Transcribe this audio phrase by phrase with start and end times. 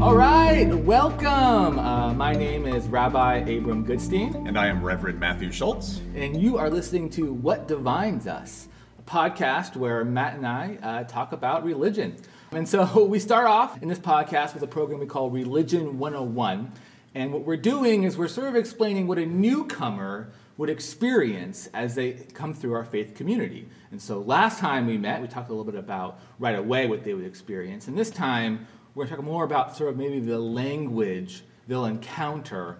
[0.00, 1.78] All right, welcome.
[1.78, 6.00] Uh, my name is Rabbi Abram Goodstein, And I am Reverend Matthew Schultz.
[6.14, 8.68] and you are listening to What Divines Us,
[8.98, 12.16] a podcast where Matt and I uh, talk about religion.
[12.50, 16.72] And so we start off in this podcast with a program we call Religion 101.
[17.14, 21.94] And what we're doing is we're sort of explaining what a newcomer would experience as
[21.94, 23.68] they come through our faith community.
[23.90, 27.04] And so last time we met, we talked a little bit about right away what
[27.04, 27.86] they would experience.
[27.88, 31.84] And this time, we're going to talk more about sort of maybe the language they'll
[31.84, 32.78] encounter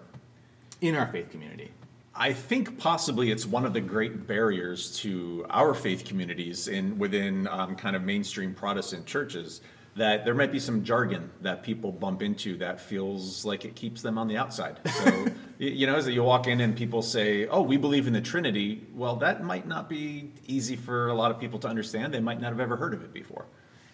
[0.81, 1.71] in our faith community.
[2.13, 7.47] I think possibly it's one of the great barriers to our faith communities in within
[7.47, 9.61] um, kind of mainstream Protestant churches
[9.95, 14.01] that there might be some jargon that people bump into that feels like it keeps
[14.01, 14.79] them on the outside.
[14.85, 18.21] So you know, as you walk in and people say, "Oh, we believe in the
[18.21, 22.13] Trinity," well, that might not be easy for a lot of people to understand.
[22.13, 23.45] They might not have ever heard of it before.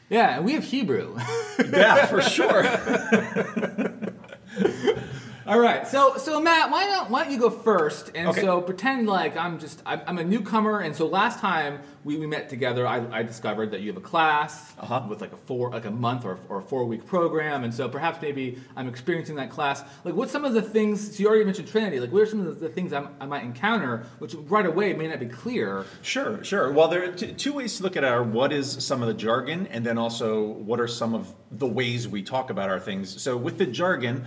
[0.09, 1.17] Yeah, we have Hebrew.
[1.59, 2.63] Yeah, for sure.
[5.47, 8.11] All right, so so Matt, why don't why don't you go first?
[8.13, 8.41] And Okay.
[8.41, 12.27] so pretend like I'm just I'm, I'm a newcomer, and so last time we, we
[12.27, 15.03] met together, I, I discovered that you have a class Uh-huh.
[15.07, 17.87] with like a four like a month or, or a four week program, and so
[17.87, 19.83] perhaps maybe I'm experiencing that class.
[20.03, 21.15] Like, what's some of the things?
[21.15, 22.01] So you already mentioned Trinity.
[22.01, 25.07] Like, what are some of the, things I'm, I might encounter, which right away may
[25.07, 25.85] not be clear?
[26.01, 26.73] Sure, sure.
[26.73, 29.13] Well, there are t- two ways to look at our what is some of the
[29.13, 33.21] jargon, and then also what are some of the ways we talk about our things.
[33.21, 34.25] So, with the jargon,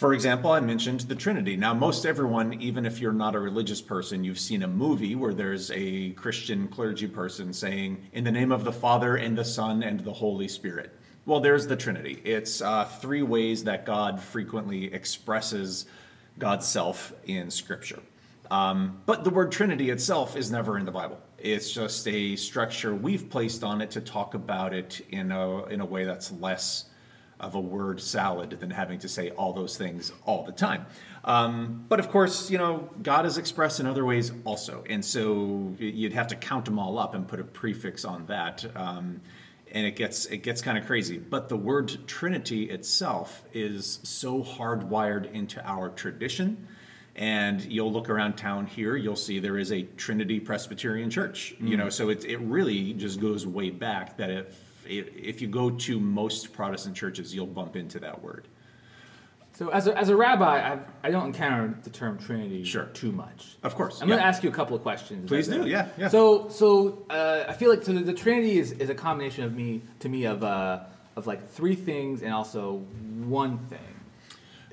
[0.00, 1.58] for example, I mentioned the Trinity.
[1.58, 5.34] Now, most everyone, even if you're not a religious person, you've seen a movie where
[5.34, 9.82] there's a Christian clergy person saying, In the name of the Father, and the Son,
[9.82, 10.98] and the Holy Spirit.
[11.26, 12.18] Well, there's the Trinity.
[12.24, 15.84] It's uh, three ways that God frequently expresses
[16.38, 18.00] God's self in Scripture.
[18.50, 21.20] Um, but the word Trinity itself is never in the Bible.
[21.36, 25.82] It's just a structure we've placed on it to talk about it in a, in
[25.82, 26.86] a way that's less
[27.40, 30.86] of a word salad than having to say all those things all the time.
[31.24, 34.84] Um, but of course, you know, God is expressed in other ways also.
[34.88, 38.64] And so you'd have to count them all up and put a prefix on that.
[38.76, 39.20] Um,
[39.72, 41.18] and it gets it gets kind of crazy.
[41.18, 46.66] But the word Trinity itself is so hardwired into our tradition
[47.16, 51.76] and you'll look around town here you'll see there is a trinity presbyterian church you
[51.76, 55.98] know so it, it really just goes way back that if if you go to
[56.00, 58.48] most protestant churches you'll bump into that word
[59.52, 62.86] So, as a, as a rabbi, I've, I don't encounter the term Trinity Sure.
[62.94, 63.58] too much.
[63.62, 65.28] Of course, I'm going to ask you a couple of questions.
[65.28, 66.08] Please do, yeah, yeah.
[66.08, 69.52] So, so uh, I feel like so the, the Trinity is, is a combination of
[69.54, 70.84] me to me of uh,
[71.16, 72.78] of like three things and also
[73.40, 73.89] one thing.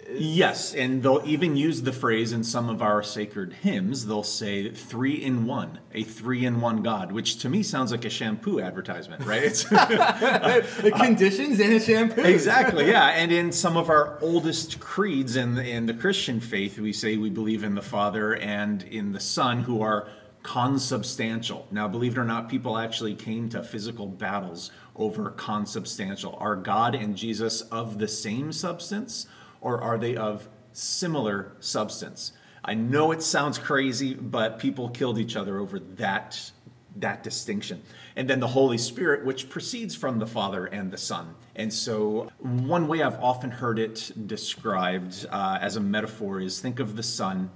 [0.09, 4.05] Yes and they'll even use the phrase in some of our sacred hymns.
[4.05, 8.05] They'll say three in one a three in one god which to me sounds like
[8.05, 9.43] a shampoo advertisement right?
[9.47, 9.63] It's
[10.77, 12.21] the conditions in a shampoo.
[12.21, 16.79] exactly yeah and in some of our oldest creeds in the, in the christian faith
[16.79, 20.07] we say we believe in the father and in the son who are
[20.43, 21.67] consubstantial.
[21.71, 26.37] Now believe it or not people actually came to physical battles over consubstantial.
[26.39, 29.27] Are god and jesus of the same substance
[29.61, 35.35] or are they of similar substance i know it sounds crazy but people killed each
[35.35, 36.51] other over that
[37.01, 37.81] that distinction.
[38.15, 41.35] And then the Holy Spirit, which proceeds from the Father and the Son.
[41.55, 46.79] And so, one way I've often heard it described uh, as a metaphor is think
[46.79, 47.49] of the sun,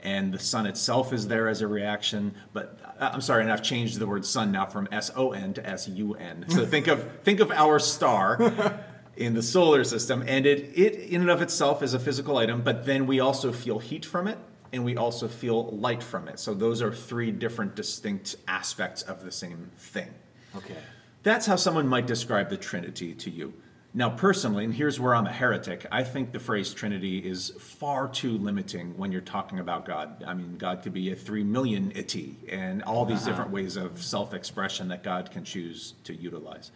[0.00, 2.34] and the sun itself is there as a reaction.
[2.52, 5.54] But uh, I'm sorry, and I've changed the word sun now from S O N
[5.54, 6.44] to S U N.
[6.48, 8.84] So think of think of our star.
[9.18, 12.62] In the solar system, and it, it in and of itself is a physical item,
[12.62, 14.38] but then we also feel heat from it,
[14.72, 16.38] and we also feel light from it.
[16.38, 20.14] So those are three different distinct aspects of the same thing.
[20.56, 20.76] Okay.
[21.24, 23.54] That's how someone might describe the Trinity to you.
[23.92, 28.06] Now, personally, and here's where I'm a heretic, I think the phrase Trinity is far
[28.06, 30.22] too limiting when you're talking about God.
[30.24, 33.30] I mean, God could be a three million ity and all these uh-huh.
[33.30, 36.70] different ways of self expression that God can choose to utilize.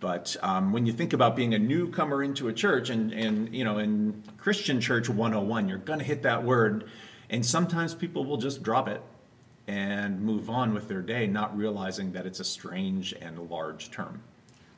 [0.00, 3.64] But um, when you think about being a newcomer into a church, and, and you
[3.64, 6.88] know, in Christian Church 101, you're going to hit that word,
[7.28, 9.02] and sometimes people will just drop it
[9.68, 14.22] and move on with their day, not realizing that it's a strange and large term.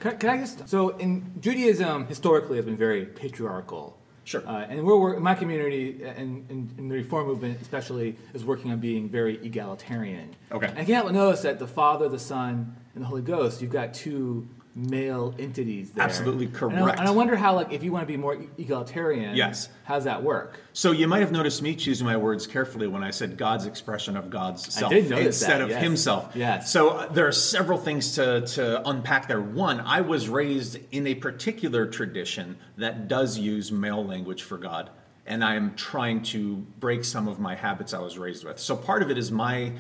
[0.01, 3.97] Can, can I just so in Judaism historically has been very patriarchal.
[4.25, 4.47] Sure.
[4.47, 8.71] Uh, and we're, we're my community and, and, and the Reform movement especially is working
[8.71, 10.35] on being very egalitarian.
[10.51, 10.67] Okay.
[10.67, 13.63] And I can't help but notice that the Father, the Son, and the Holy Ghost,
[13.63, 16.05] you've got two male entities there.
[16.05, 16.99] Absolutely And I- correct.
[16.99, 19.69] And I, wonder how, like, if you want to be more egalitarian, Yes.
[19.85, 20.61] how's that work?
[20.73, 24.17] So you might have noticed me choosing my words carefully when I said God's expression
[24.17, 25.83] of God's self instead that, of yes.
[25.83, 26.33] himself.
[26.35, 26.73] Yes.
[26.73, 29.41] So uh, there are several things to, to unpack there.
[29.41, 34.89] One, I was raised in a particular tradition that does use male language for God,
[35.27, 38.59] and I'm trying to break some of my habits I was raised with.
[38.59, 39.73] So part of it is my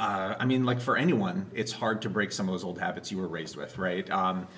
[0.00, 3.12] uh, I mean, like for anyone, it's hard to break some of those old habits
[3.12, 4.08] you were raised with, right?
[4.10, 4.48] Um,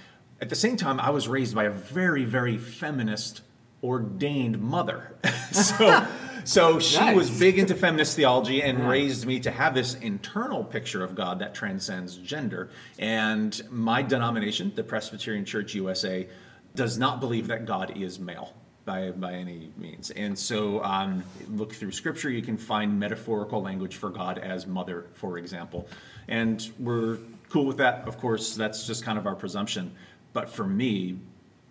[0.40, 3.42] at the same time, I was raised by a very, very feminist,
[3.82, 5.16] ordained mother.
[5.52, 6.06] so,
[6.44, 7.16] so she Nice.
[7.16, 11.40] was big into feminist theology and raised me to have this internal picture of God
[11.40, 12.70] that transcends gender.
[12.98, 16.28] And my denomination, the Presbyterian Church USA,
[16.76, 18.54] does not believe that God is male
[18.84, 20.10] by, by any means.
[20.10, 25.06] And so, um, look through scripture, you can find metaphorical language for God as mother,
[25.14, 25.88] for example.
[26.28, 27.18] And we're
[27.48, 28.06] cool with that.
[28.08, 29.92] Of course, that's just kind of our presumption.
[30.32, 31.18] But for me,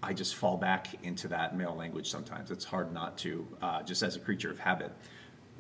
[0.04, 2.52] I just fall back into that male language sometimes.
[2.52, 4.92] It's hard not to, uh, just as a creature of habit.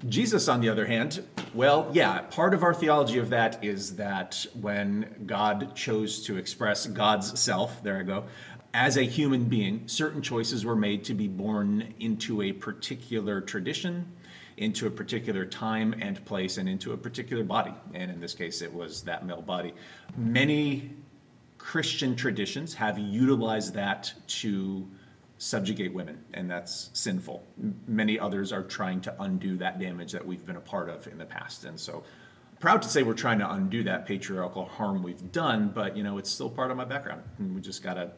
[0.09, 1.23] Jesus, on the other hand,
[1.53, 6.87] well, yeah, part of our theology of that is that when God chose to express
[6.87, 8.23] God's self, there I go,
[8.73, 14.09] as a human being, certain choices were made to be born into a particular tradition,
[14.57, 17.73] into a particular time and place, and into a particular body.
[17.93, 19.73] And in this case, it was that male body.
[20.15, 20.91] Many
[21.57, 24.87] Christian traditions have utilized that to
[25.37, 27.43] subjugate women, and that's sinful.
[27.87, 31.17] Many others are trying to undo that damage that we've been a part of in
[31.17, 31.65] the past.
[31.65, 32.03] And so,
[32.59, 36.19] proud to say we're trying to undo that patriarchal harm we've done, but you know,
[36.19, 38.11] it's still part of my background, and we just got to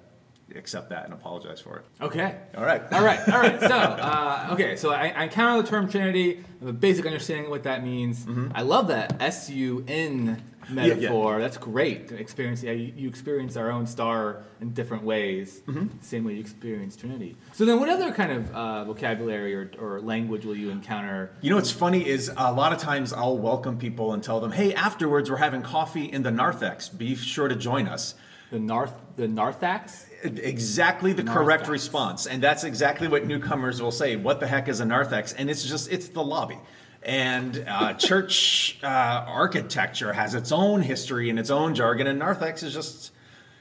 [0.55, 1.85] accept that and apologize for it.
[2.01, 2.35] Okay.
[2.57, 2.81] All right.
[2.91, 3.19] All right.
[3.29, 3.59] All right.
[3.59, 4.75] So, uh, okay.
[4.75, 6.39] So I, I encounter the term Trinity.
[6.39, 8.25] I have a basic understanding of what that means.
[8.53, 11.39] I love that S U N metaphor.
[11.39, 12.11] That's great.
[12.11, 12.63] Experience.
[12.63, 15.61] Yeah, you, you experience our own star in different ways.
[16.01, 17.35] Same way you experience Trinity.
[17.53, 21.31] So then, what other kind of uh, vocabulary or, or language will you encounter?
[21.41, 24.51] You know what's funny is a lot of times I'll welcome people and tell them,
[24.51, 26.89] hey, afterwards we're having coffee in the narthex.
[26.89, 28.15] Be sure to join us.
[28.51, 30.07] The Narth, the narthex?
[30.23, 31.43] exactly the Narthex.
[31.43, 35.33] correct response and that's exactly what newcomers will say what the heck is a narthex
[35.33, 36.57] and it's just it's the lobby
[37.03, 42.63] and uh, church uh, architecture has its own history and its own jargon and narthex
[42.63, 43.11] is just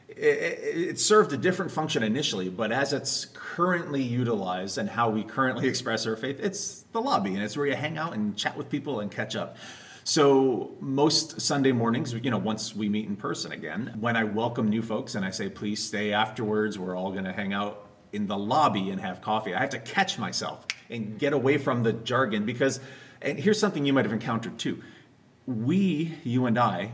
[0.08, 5.10] it, it it served a different function initially but as it's currently utilized and how
[5.10, 8.36] we currently express our faith it's the lobby and it's where you hang out and
[8.36, 9.56] chat with people and catch up
[10.04, 14.68] so most Sunday mornings, you know, once we meet in person again, when I welcome
[14.68, 18.26] new folks and I say, please stay afterwards, we're all going to hang out in
[18.26, 19.54] the lobby and have coffee.
[19.54, 22.80] I have to catch myself and get away from the jargon because,
[23.20, 24.82] and here's something you might have encountered too.
[25.46, 26.92] We, you and I,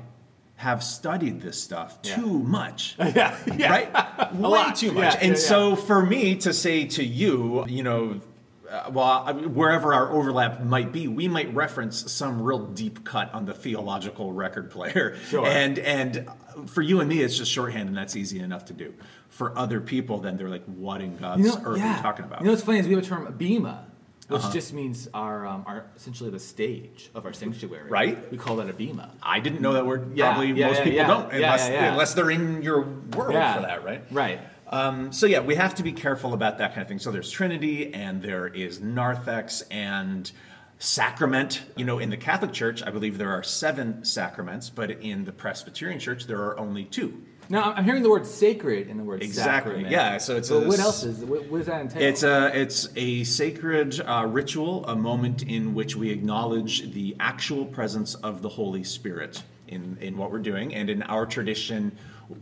[0.56, 2.16] have studied this stuff Yeah.
[2.16, 3.38] too much yeah.
[3.56, 3.70] yeah.
[3.70, 4.32] right?
[4.34, 5.14] Way too much.
[5.14, 8.20] Yeah, and so for me to say to you, you know,
[8.70, 13.04] uh, well, I mean, wherever our overlap might be, we might reference some real deep
[13.04, 15.16] cut on the theological record player.
[15.28, 15.46] Sure.
[15.46, 16.28] And and
[16.66, 18.94] for you and me, it's just shorthand, and that's easy enough to do.
[19.30, 22.24] For other people, then they're like, "What in God's You know, earth are you talking
[22.24, 23.84] about?" You know what's funny is we have a term bema,
[24.28, 24.52] which Uh-huh.
[24.52, 27.88] just means our, um, our essentially the stage of our sanctuary.
[27.90, 28.30] Right.
[28.30, 29.10] We call that a bema.
[29.22, 30.16] I didn't know that word.
[30.16, 31.06] Yeah, Probably yeah, most yeah, people yeah.
[31.06, 31.90] don't, Yeah, unless yeah, yeah.
[31.92, 32.80] unless they're in your
[33.16, 33.54] world Yeah.
[33.54, 34.02] for that, right?
[34.10, 34.40] Right.
[34.70, 36.98] Um, so yeah, we have to be careful about that kind of thing.
[36.98, 40.30] So there's Trinity and there is narthex and
[40.78, 41.62] sacrament.
[41.76, 45.32] You know, in the Catholic Church, I believe there are seven sacraments, but in the
[45.32, 47.22] Presbyterian Church, there are only two.
[47.50, 49.30] Now I'm- hearing the word sacred in the word sacrament.
[49.30, 49.90] Exactly, sacrament.
[49.90, 52.02] yeah, so it's a what else is what, what does that entail?
[52.02, 57.64] It's a it's a sacred uh, ritual, a moment in which we acknowledge the actual
[57.64, 61.96] presence of the Holy Spirit in in what we're doing, and in our tradition,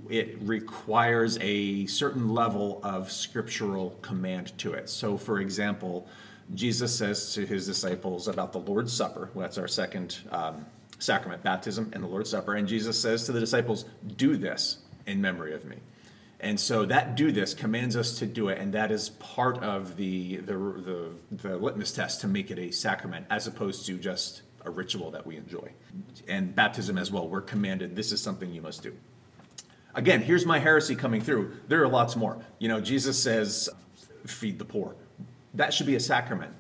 [0.08, 4.88] it requires a certain level of scriptural command to it.
[4.88, 6.06] So, for example,
[6.54, 9.30] Jesus says to his disciples about the Lord's Supper.
[9.34, 10.66] That's our second um,
[10.98, 13.84] sacrament, baptism and the Lord's Supper, and Jesus says to the disciples,
[14.16, 15.76] "Do this in memory of me."
[16.38, 19.96] And so that do this commands us to do it, and that is part of
[19.96, 24.42] the, the the the litmus test to make it a sacrament, as opposed to just
[24.64, 25.70] a ritual that we enjoy.
[26.28, 28.92] And baptism as well, we're commanded this is something you must do.
[29.96, 31.56] Again, here's my heresy coming through.
[31.68, 32.38] There are lots more.
[32.58, 33.68] You know, Jesus says,
[34.26, 34.94] "Feed the poor."
[35.54, 36.52] That should be a sacrament,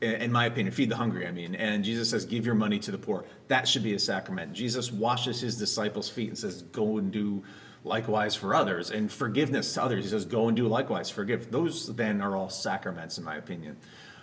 [0.00, 0.74] in my opinion.
[0.74, 1.28] Feed the hungry.
[1.28, 4.00] I mean, and Jesus says, "Give your money to the poor." That should be a
[4.00, 4.52] sacrament.
[4.52, 7.42] Jesus washes his disciples' feet and says, "Go and do."
[7.84, 11.94] likewise for others and forgiveness to others he says go and do likewise forgive those
[11.94, 13.76] then are all sacraments in my opinion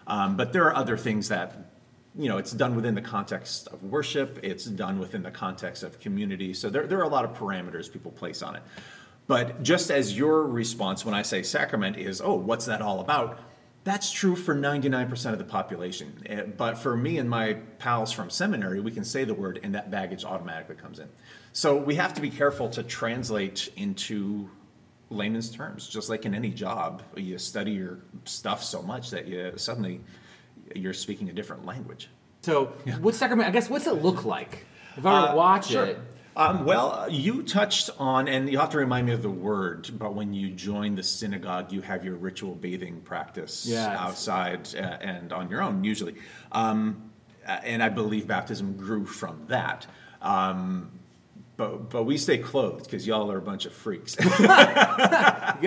[0.05, 1.71] um, but there are other things that
[2.17, 5.99] you know it's done within the context of worship it's done within the context of
[5.99, 8.63] community so there, there are a lot of parameters people place on it
[9.27, 13.39] But just as your response when I say sacrament is, oh, what's that all about?
[13.85, 16.21] That's true for 99% of the population.
[16.25, 19.73] Eh, But for me and my pals from seminary, we can say the word and
[19.75, 21.07] that baggage automatically comes in.
[21.53, 24.49] So we have to be careful to translate into
[25.09, 27.01] layman's terms, just like in any job.
[27.15, 30.01] You study your stuff so much that you suddenly
[30.75, 32.09] you're speaking a different language.
[32.41, 32.65] So,
[33.01, 33.47] what sacrament?
[33.47, 34.65] I guess what's it look like?
[34.97, 35.85] If I were to Uh, watch sure.
[35.85, 35.99] it,
[36.35, 40.15] Um, well, you touched on, and you have to remind me of the word, but
[40.15, 44.79] when you join the synagogue, you have your ritual bathing practice Yeah, it's- outside uh,
[44.99, 46.15] and on your own, usually.
[46.51, 47.11] Um,
[47.47, 49.85] uh, and I believe baptism grew from that.
[50.23, 50.89] Um,
[51.55, 54.17] but, but we stay clothed because y'all are a bunch of freaks.
[54.39, 55.59] you got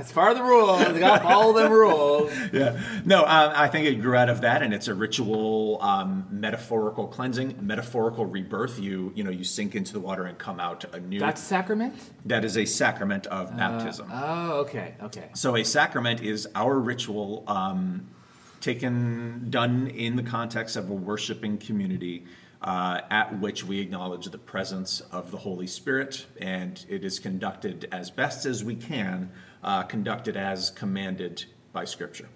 [0.00, 0.80] it's part of the rules.
[0.88, 2.32] You got to follow them rules.
[2.52, 2.80] yeah.
[3.04, 7.06] No, um, I think it grew out of that, and it's a ritual, um, metaphorical
[7.06, 8.80] cleansing, metaphorical rebirth.
[8.80, 11.20] You, you know, you sink into the water and come out anew.
[11.20, 11.94] That's sacrament.
[12.24, 14.10] that is a sacrament of baptism.
[14.12, 15.30] Oh, okay, okay.
[15.34, 18.08] So a sacrament is our ritual um,
[18.60, 22.24] taken, done in the context of a worshiping community
[22.64, 27.86] uh, at which we acknowledge the presence of the Holy Spirit, and it is conducted
[27.92, 29.30] as best as we can,
[29.62, 31.44] uh, conducted as commanded
[31.74, 32.28] by Scripture.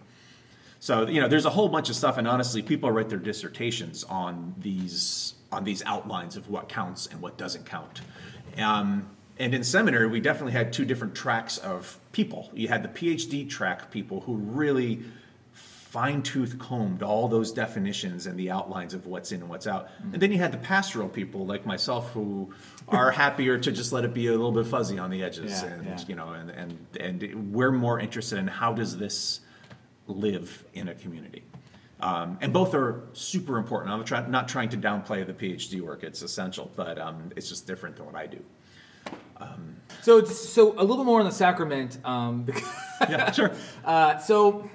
[0.80, 4.04] So you know, there's a whole bunch of stuff, and honestly, people write their dissertations
[4.04, 8.02] on these on these outlines of what counts and what doesn't count.
[8.58, 9.08] Um,
[9.38, 12.50] and in seminary, we definitely had two different tracks of people.
[12.52, 15.04] You had the PhD track people who really
[15.90, 19.88] fine tooth combed all those definitions and the outlines of what's in and what's out.
[20.12, 22.52] And then you had the pastoral people like myself who
[22.88, 25.62] are happier to just let it be a little bit fuzzy on the edges.
[25.62, 26.04] Yeah, and yeah.
[26.06, 29.40] you know, and, and and we're more interested in how does this
[30.06, 31.44] live in a community.
[32.00, 33.90] Um, and both are super important.
[33.90, 37.66] I'm try, not trying to downplay the PhD work; it's essential, but um, it's just
[37.66, 38.44] different than what I do.
[40.02, 41.98] So, so a little more on the sacrament.
[42.04, 42.62] Um, because,
[43.08, 43.52] Yeah, sure.
[43.84, 44.68] uh, so,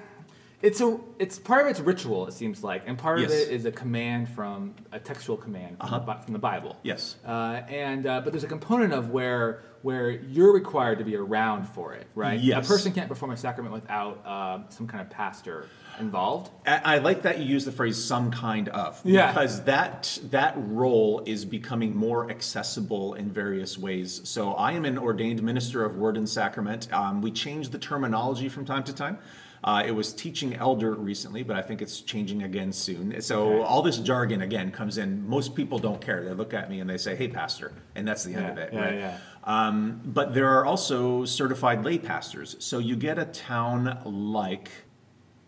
[0.64, 2.26] it's a it's part of it's ritual.
[2.26, 3.30] It seems like, and part Yes.
[3.30, 6.76] of it is a command from a textual command from, the, from the Bible.
[6.82, 7.16] Yes.
[7.24, 11.66] Uh, and uh, but there's a component of where where you're required to be around
[11.68, 12.40] for it, right?
[12.40, 12.64] Yes.
[12.64, 15.66] A person can't perform a sacrament without uh, some kind of pastor
[16.00, 16.50] involved.
[16.66, 19.30] I I like that you use the phrase "some kind of" Yeah.
[19.32, 24.22] because that that role is becoming more accessible in various ways.
[24.24, 26.90] So I am an ordained minister of Word and Sacrament.
[26.90, 29.18] Um, we change the terminology from time to time.
[29.64, 33.18] Uh, it was teaching elder recently, but I think it's changing again soon.
[33.22, 33.62] So Okay.
[33.62, 35.26] all this jargon again comes in.
[35.26, 36.22] Most people don't care.
[36.22, 38.74] They look at me and they say, "Hey, pastor," and that's the end of it.
[38.74, 38.94] yeah, right?
[38.94, 39.18] yeah.
[39.44, 42.56] Um, but there are also certified lay pastors.
[42.58, 44.70] So you get a town like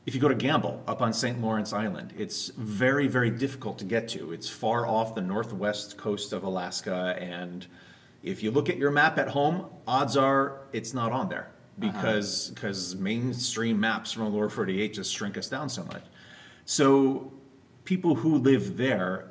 [0.06, 1.42] if you go to Gambell up on St.
[1.42, 4.32] Lawrence Island, it's very, very difficult to get to.
[4.32, 7.16] It's far off the northwest coast of Alaska.
[7.20, 7.66] And
[8.22, 12.50] if you look at your map at home, odds are it's not on there because
[12.50, 16.02] because mainstream maps from Lower 48 just shrink us down so much.
[16.64, 17.32] So
[17.84, 19.30] people who live there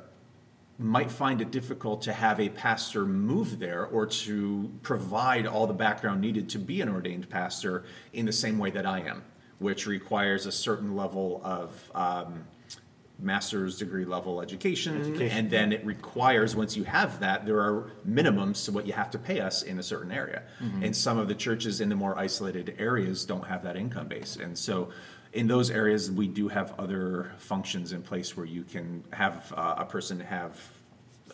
[0.78, 5.74] might find it difficult to have a pastor move there or to provide all the
[5.74, 9.22] background needed to be an ordained pastor in the same way that I am,
[9.58, 12.44] which requires a certain level of um,
[13.18, 17.90] master's degree level education, Education, and then it requires once you have that there are
[18.08, 20.42] minimums to what you have to pay us in a certain area.
[20.60, 24.36] And some of the churches in the more isolated areas don't have that income base.
[24.36, 24.90] And so
[25.32, 29.76] in those areas we do have other functions in place where you can have uh,
[29.78, 30.60] a person have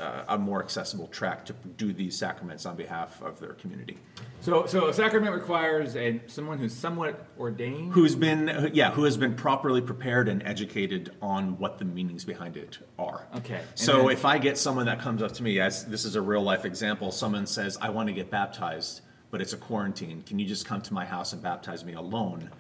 [0.00, 3.98] uh, a more accessible track to do these sacraments on behalf of their community.
[4.40, 7.92] So, so a sacrament requires a someone who's somewhat ordained.
[7.92, 12.56] who's been yeah who has been properly prepared and educated on what the meanings behind
[12.56, 13.26] it are.
[13.36, 16.04] Okay, and so then- if i get someone that comes up to me as this
[16.04, 19.56] is a real life example someone says i want to get baptized but it's a
[19.56, 20.22] quarantine.
[20.22, 22.50] Can you just come to my house and baptize me alone?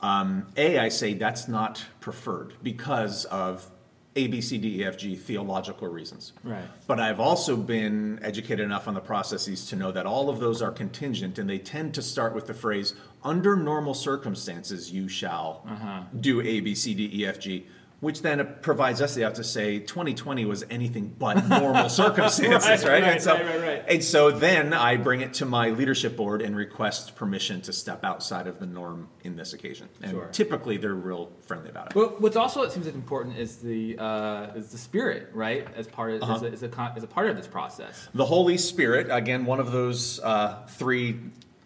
[0.00, 3.70] Um, a i say that's not preferred because of
[4.14, 6.64] a b c d e f g theological reasons Right.
[6.86, 10.60] but I've also been educated enough on the processes to know that all of those
[10.60, 15.62] are contingent and they tend to start with the phrase, under normal circumstances, you shall
[15.66, 16.02] Uh-huh.
[16.20, 17.66] do A, B, C, D, E, F, G,
[18.02, 22.94] which then provides us the have to say 2020 was anything but normal circumstances, Right,
[22.94, 23.02] right?
[23.04, 23.84] right, and, so, right, right, right.
[23.86, 28.02] and so then I bring it to my leadership board and request permission to step
[28.04, 29.88] outside of the norm in this occasion.
[30.02, 30.26] And Sure.
[30.32, 31.94] typically they're real friendly about it.
[31.94, 35.68] But what's also it seems like important is the uh, is the spirit, right?
[35.76, 36.34] As part of Uh-huh.
[36.34, 38.08] as, a, as, a, con- as a part of this process.
[38.14, 41.20] The Holy Spirit, again, one of those uh, three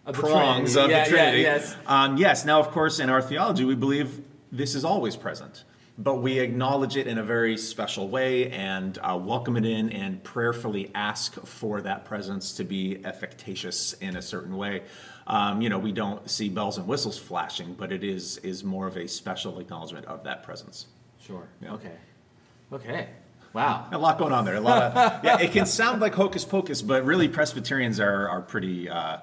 [0.05, 0.79] Of prongs Trinity.
[0.83, 1.41] of Yeah, the yeah, Trinity.
[1.41, 1.75] yes.
[1.87, 2.45] Um, yes.
[2.45, 5.63] Now, of course, in our theology, we believe this is always present.
[5.97, 10.23] But we acknowledge it in a very special way and uh, welcome it in and
[10.23, 14.83] prayerfully ask for that presence to be efficacious in a certain way.
[15.25, 18.87] Um, you know, we don't see bells and whistles flashing, but it is is more
[18.87, 20.85] of a special acknowledgement of that presence.
[21.19, 21.47] Sure.
[21.61, 21.73] Yeah.
[21.73, 21.95] Okay.
[22.71, 23.09] Okay.
[23.53, 23.87] Wow.
[23.91, 24.55] A lot going on there.
[24.55, 25.39] A lot of yeah.
[25.39, 28.87] It can sound like hocus pocus, but really Presbyterians are are pretty.
[28.87, 29.17] Uh,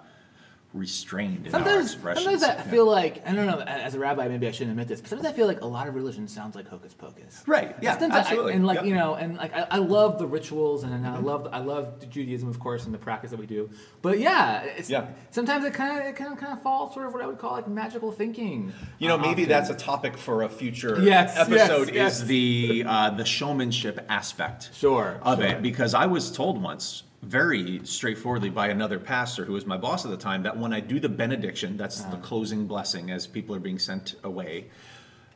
[0.75, 2.25] restrained in our Sometimes, expressions.
[2.25, 2.63] sometimes I Yeah.
[2.71, 3.61] feel like I don't know.
[3.61, 5.87] As a rabbi, maybe I shouldn't admit this, but sometimes I feel like a lot
[5.89, 7.43] of religion sounds like hocus pocus.
[7.47, 8.85] Right, yeah, Sometimes I- absolutely, and like yep.
[8.87, 11.25] you know, and like I, I love the rituals, and I Mm-hmm.
[11.27, 13.71] love I love Judaism, of course, and the practice that we do.
[14.03, 15.07] But yeah, it's Yeah.
[15.31, 17.39] sometimes it kind of it kind of kind of falls sort of what I would
[17.39, 18.73] call like magical thinking.
[18.99, 19.49] You know, maybe often.
[19.51, 21.89] that's a topic for a future Yes, episode.
[21.89, 22.21] yes, yes.
[22.21, 25.47] Is the uh, the showmanship aspect Sure, of sure.
[25.47, 25.63] it?
[25.63, 30.11] Because I was told once, very straightforwardly, by another pastor who was my boss at
[30.11, 32.13] the time, that when I do the benediction, that's Uh-huh.
[32.13, 34.67] the closing blessing as people are being sent away.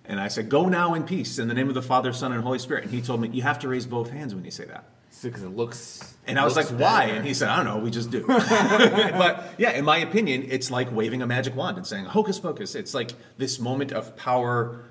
[0.04, 2.42] And I said, "Go now in peace in the name of the Father, Son, and
[2.42, 4.64] Holy Spirit." And he told me, "You have to raise both hands when you say
[4.66, 4.84] that."
[5.22, 6.14] because it looks.
[6.28, 7.06] And I was looks like, why?
[7.06, 7.16] better.
[7.18, 8.24] And he said, I don't know, we just do.
[8.28, 12.76] but yeah, in my opinion, it's like waving a magic wand and saying, hocus pocus.
[12.76, 14.84] It's like this moment of power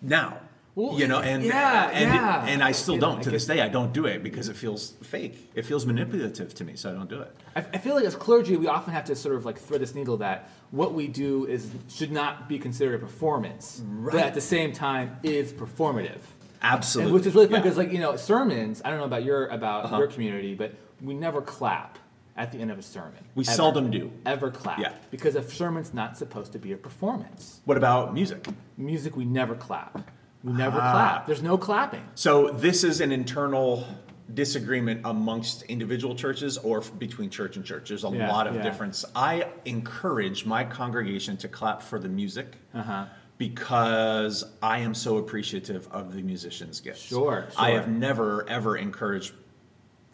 [0.00, 0.38] now.
[0.76, 2.46] Well, you know, and yeah, and, yeah.
[2.46, 3.62] and I still You don't to this day.
[3.62, 5.50] I don't do it because it feels fake.
[5.54, 7.34] It feels manipulative to me, so I don't do it.
[7.56, 9.94] I, I feel like as clergy, we often have to sort of like thread this
[9.94, 14.40] needle that what we do is should not be considered a performance, but at the
[14.42, 16.18] same time is performative.
[16.60, 17.58] Absolutely, And which is really fun Yeah.
[17.60, 17.64] Uh-huh.
[17.64, 18.82] because, like you know, sermons.
[18.84, 21.98] I don't know about your about your community, but we never clap
[22.36, 23.24] at the end of a sermon.
[23.34, 23.50] We Ever.
[23.56, 24.12] seldom do.
[24.26, 24.78] Ever clap?
[24.78, 24.92] Yeah.
[25.10, 27.62] Because a sermon's not supposed to be a performance.
[27.64, 28.46] What about music?
[28.76, 30.10] Music, we never clap.
[30.44, 30.92] We never Ah.
[30.92, 31.26] clap.
[31.26, 32.02] There's no clapping.
[32.14, 33.84] So this is an internal
[34.32, 37.88] disagreement amongst individual churches or f- between church and church.
[37.88, 38.62] There's a Yeah, lot of yeah.
[38.62, 39.04] difference.
[39.14, 43.04] I encourage my congregation to clap for the music Uh-huh.
[43.38, 47.02] because I am so appreciative of the musician's gifts.
[47.02, 49.32] Sure, I have never ever encouraged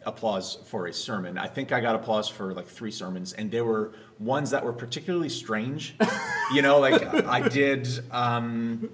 [0.04, 1.38] applause for a sermon.
[1.38, 4.72] I think I got applause for like three sermons, and there were ones that were
[4.72, 5.94] particularly strange.
[6.54, 7.88] you know, like I did.
[8.10, 8.90] Um,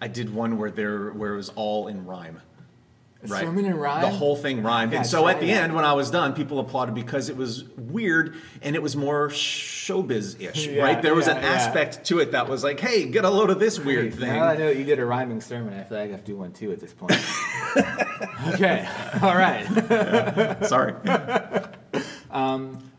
[0.00, 2.40] I did one where there where it was all in rhyme.
[3.20, 4.00] A sermon in rhyme?
[4.00, 4.92] The whole thing rhymed.
[4.92, 7.64] Yeah, and so at the end, when I was done, people applauded because it was
[7.76, 11.02] weird and it was more showbiz-ish, Yeah, right?
[11.02, 13.58] There was yeah, an aspect to it that was like, hey, get a load of
[13.58, 14.28] this weird thing.
[14.28, 16.36] Now I know you did a rhyming sermon, I feel like I have to do
[16.36, 17.20] one too at this point.
[18.54, 18.88] okay,
[19.20, 20.64] all right.
[20.64, 20.94] Sorry.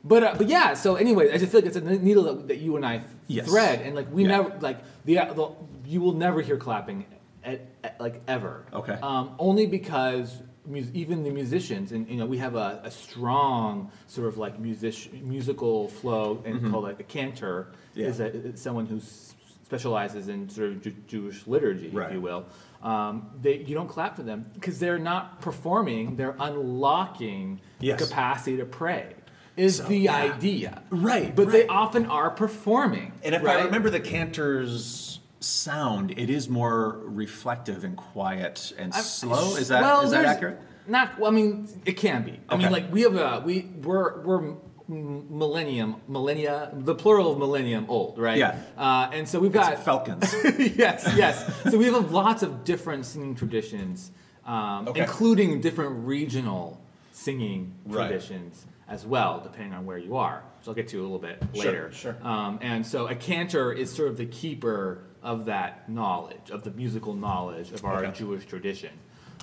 [0.02, 0.74] But uh, but yeah.
[0.74, 3.48] So anyway, I just feel like it's a needle that, that you and I Yes.
[3.48, 5.52] thread, and like we never like the, the
[5.90, 7.06] you will never hear clapping
[7.44, 8.66] at, at like ever.
[8.72, 8.98] Okay.
[9.02, 13.92] Um, only because mus- even the musicians, and you know, we have a, a strong
[14.08, 18.00] sort of like music musical flow, and called like a cantor Mm-hmm.
[18.02, 18.08] Yeah.
[18.08, 19.34] is, a, is someone who s-
[19.66, 22.08] specializes in sort of Ju- Jewish liturgy, Right.
[22.10, 22.46] if you will.
[22.84, 28.00] Um, they, you don't clap for them because they're not performing; they're unlocking Yes.
[28.00, 29.16] the capacity to pray.
[29.58, 30.16] Is So, the yeah.
[30.16, 33.12] idea Right, But they often are performing.
[33.24, 33.58] And if right?
[33.60, 39.56] I remember the cantor's sound, it is more reflective and quiet and I'm- slow.
[39.56, 40.60] Is that is well, is that accurate?
[40.88, 41.20] Not.
[41.20, 42.40] Well, I mean, it can be.
[42.50, 44.56] I mean, like we have a we we're we're
[44.88, 48.38] millennium millennia the plural of millennium old, right?
[48.38, 48.60] Yeah.
[48.78, 50.34] Uh, and so we've got Falcons.
[50.58, 51.52] yes, yes.
[51.70, 54.12] So we have lots of different singing traditions,
[54.46, 55.02] um, Okay.
[55.02, 58.08] including different regional singing Right.
[58.08, 60.42] traditions as well, depending on where you are.
[60.62, 61.92] So I'll get to a little bit Sure, later.
[61.92, 62.16] sure.
[62.24, 66.72] Um, and so a cantor is sort of the keeper of that knowledge, of the
[66.72, 68.18] musical knowledge of our Okay.
[68.18, 68.92] Jewish tradition.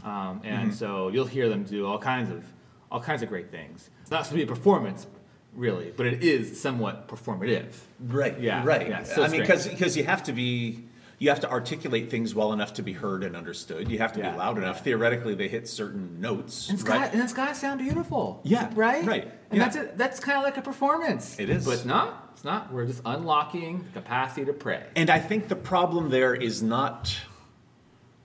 [0.04, 2.44] Um, and so you'll hear them do all kinds of
[2.90, 3.90] all kinds of great things.
[4.02, 5.06] It's not supposed to be a performance,
[5.52, 7.72] really, but it is somewhat performative.
[7.98, 8.38] Right.
[8.38, 8.88] Yeah, Right.
[8.88, 9.70] yeah, so I mean, strange.
[9.70, 10.84] because you have to be
[11.18, 13.90] you have to articulate things well enough to be heard and understood.
[13.90, 14.84] You have to Yeah, be loud enough.
[14.84, 16.68] Theoretically, they hit certain notes.
[16.68, 17.00] And it's right?
[17.04, 18.40] got and it's got to sound beautiful.
[18.44, 19.04] Yeah, Right.
[19.06, 19.64] right, And yeah.
[19.64, 19.96] that's it.
[19.98, 21.38] That's kind of like a performance.
[21.38, 21.64] It is.
[21.64, 22.30] But it's not.
[22.34, 22.70] It's not.
[22.72, 24.82] We're just unlocking the capacity to pray.
[24.94, 27.16] And I think the problem there is not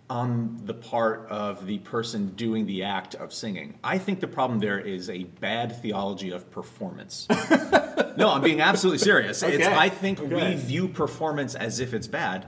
[0.09, 3.79] on the part of the person doing the act of singing.
[3.81, 7.27] I think the problem there is a bad theology of performance.
[8.17, 9.41] no, I'm being absolutely serious.
[9.41, 9.73] It's, Okay.
[9.73, 12.45] I think we view performance as if it's bad,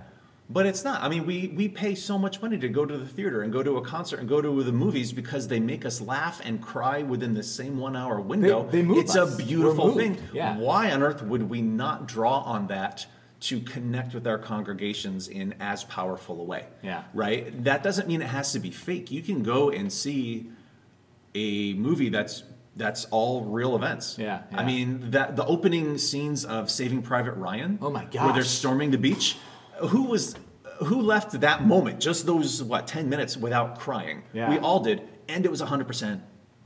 [0.50, 1.02] but it's not.
[1.02, 3.64] I mean, we, we pay so much money to go to the theater and go
[3.64, 7.02] to a concert and go to the movies because they make us laugh and cry
[7.02, 8.68] within the same one hour window.
[8.70, 9.34] they move it's us.
[9.34, 10.18] a beautiful thing.
[10.34, 10.58] Yeah.
[10.58, 13.06] Why on earth would we not draw on that
[13.42, 16.66] to connect with our congregations in as powerful a way?
[16.82, 17.04] Yeah.
[17.14, 17.64] Right?
[17.64, 19.12] That doesn't mean it has to be fake.
[19.12, 20.50] You can go and see
[21.36, 22.44] a movie that's
[22.76, 24.18] that's all real events.
[24.18, 27.78] Yeah, I mean that the opening scenes of Saving Private Ryan.
[27.82, 28.26] Oh my god!
[28.26, 29.38] Where they're storming the beach.
[29.90, 30.36] Who was
[30.80, 34.24] who left that moment, just those what ten minutes without crying?
[34.34, 34.50] Yeah.
[34.50, 36.22] We all did, and it was hundred percent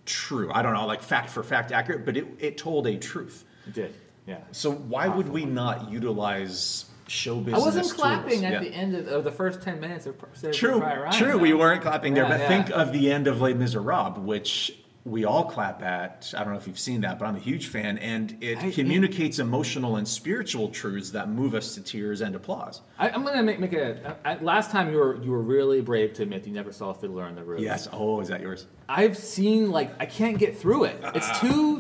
[0.06, 0.50] true.
[0.54, 3.44] I don't know, like fact for fact accurate, but it, it told a truth.
[3.68, 3.94] It did.
[4.26, 4.38] Yeah.
[4.52, 7.62] So why would we not utilize show business?
[7.62, 7.94] I wasn't tools?
[7.94, 8.60] clapping at Yeah.
[8.60, 11.32] the end of, of the first ten minutes of Saving True, Ryan, true.
[11.34, 11.38] though.
[11.38, 12.48] We weren't clapping there, Yeah, but yeah.
[12.48, 14.78] think of the end of Les Miserables, which
[15.08, 16.34] we all clap at.
[16.36, 18.72] I don't know if you've seen that, but I'm a huge fan, and it I-
[18.72, 22.82] communicates emotional and spiritual truths that move us to tears and applause.
[23.00, 24.06] I, I'm gonna make, make a.
[24.06, 26.94] Uh, I, last time you were you were really brave to admit you never saw
[26.94, 27.62] Fiddler on the Roof.
[27.62, 27.88] Yes.
[27.92, 28.68] Oh, is that yours?
[28.90, 31.00] I've seen like I can't get through it.
[31.16, 31.78] It's too,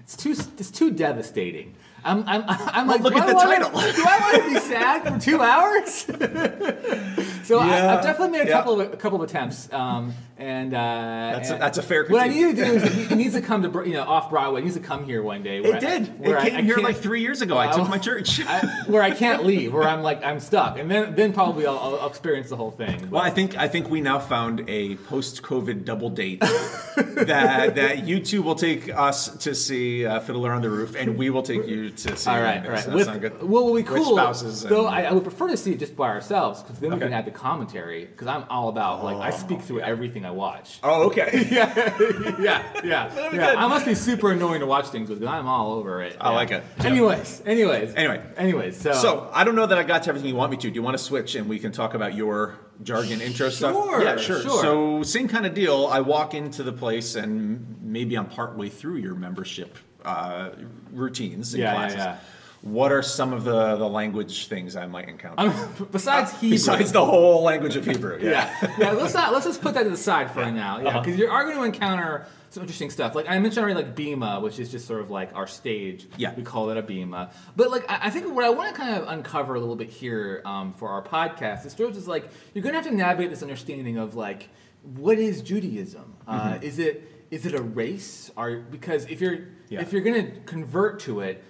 [0.00, 1.74] it's too, it's too devastating.
[2.04, 3.70] I'm, I'm, I'm like, look at I the title.
[3.70, 5.92] Do I want to be sad for two hours?
[7.46, 8.52] so I, Yeah, I've definitely made a yeah.
[8.58, 12.04] couple of a couple of attempts, um, and uh, That's a- and that's a fair
[12.06, 12.46] What I critique.
[12.46, 14.60] need to do is it, needs to come to you know off Broadway.
[14.60, 15.60] It needs to come here one day.
[15.60, 16.18] where It I- did.
[16.20, 17.56] where It I- came I here like three years ago.
[17.58, 18.40] I took my church.
[18.46, 21.78] I, where I can't leave, where I'm like I'm stuck, and then then probably I'll,
[21.78, 23.10] I'll experience the whole thing.
[23.10, 28.20] Well, I think I think we now found a post-COVID double date that that you
[28.20, 31.66] two will take us to see uh, Fiddler on the Roof, and we will take
[31.66, 32.30] you to see.
[32.30, 32.86] All right, all right.
[32.92, 35.78] With, what will be cool, spouses though, and- I, I would prefer to see it
[35.78, 37.06] just by ourselves because then we Okay.
[37.06, 38.04] can add the commentary.
[38.06, 40.78] Because I'm all about like I speak through oh, everything I watch.
[40.82, 41.46] Oh, okay.
[41.50, 41.94] yeah,
[42.40, 43.08] yeah, yeah.
[43.08, 43.50] be yeah.
[43.50, 43.56] good.
[43.56, 46.16] I must be super annoying to watch things with because I'm all over it.
[46.20, 46.36] I Yeah.
[46.36, 46.64] like it.
[46.80, 48.22] Anyways, anyways, Anyway.
[48.36, 48.80] anyways.
[48.80, 50.68] So, So I don't know that I got to everything you want me to.
[50.68, 53.74] Do you want to switch and we can talk about your jargon intro stuff?
[53.74, 54.40] Sure, Yeah, sure.
[54.40, 54.62] sure.
[54.62, 55.86] So same kind of deal.
[55.86, 60.50] I walk into the place and maybe I'm partway through your membership uh,
[60.92, 61.96] routines and Yeah, yeah, classes.
[61.98, 62.18] yeah.
[62.62, 65.48] What are some of the, the language things I might encounter?
[65.48, 68.18] Mean, besides Hebrew, Besides the whole language of Hebrew.
[68.22, 68.92] yeah, yeah.
[68.92, 69.32] Let's not.
[69.32, 70.78] Let's just put that to the side for now.
[70.80, 71.00] Yeah, Uh-huh.
[71.00, 73.16] because you're are going to encounter some interesting stuff.
[73.16, 76.06] Like I mentioned already, like Bema, which is just sort of like our stage.
[76.18, 76.34] Yeah.
[76.36, 77.30] we call it a Bema.
[77.56, 79.90] But like I, I think what I want to kind of uncover a little bit
[79.90, 82.94] here um, for our podcast is sort of just like you're going to have to
[82.94, 84.50] navigate this understanding of like
[84.84, 86.14] what is Judaism?
[86.28, 86.62] Uh, Mm-hmm.
[86.62, 88.30] is it is it a race?
[88.36, 89.38] Are because if you're
[89.72, 89.80] Yeah.
[89.80, 91.42] if you're going to convert to it,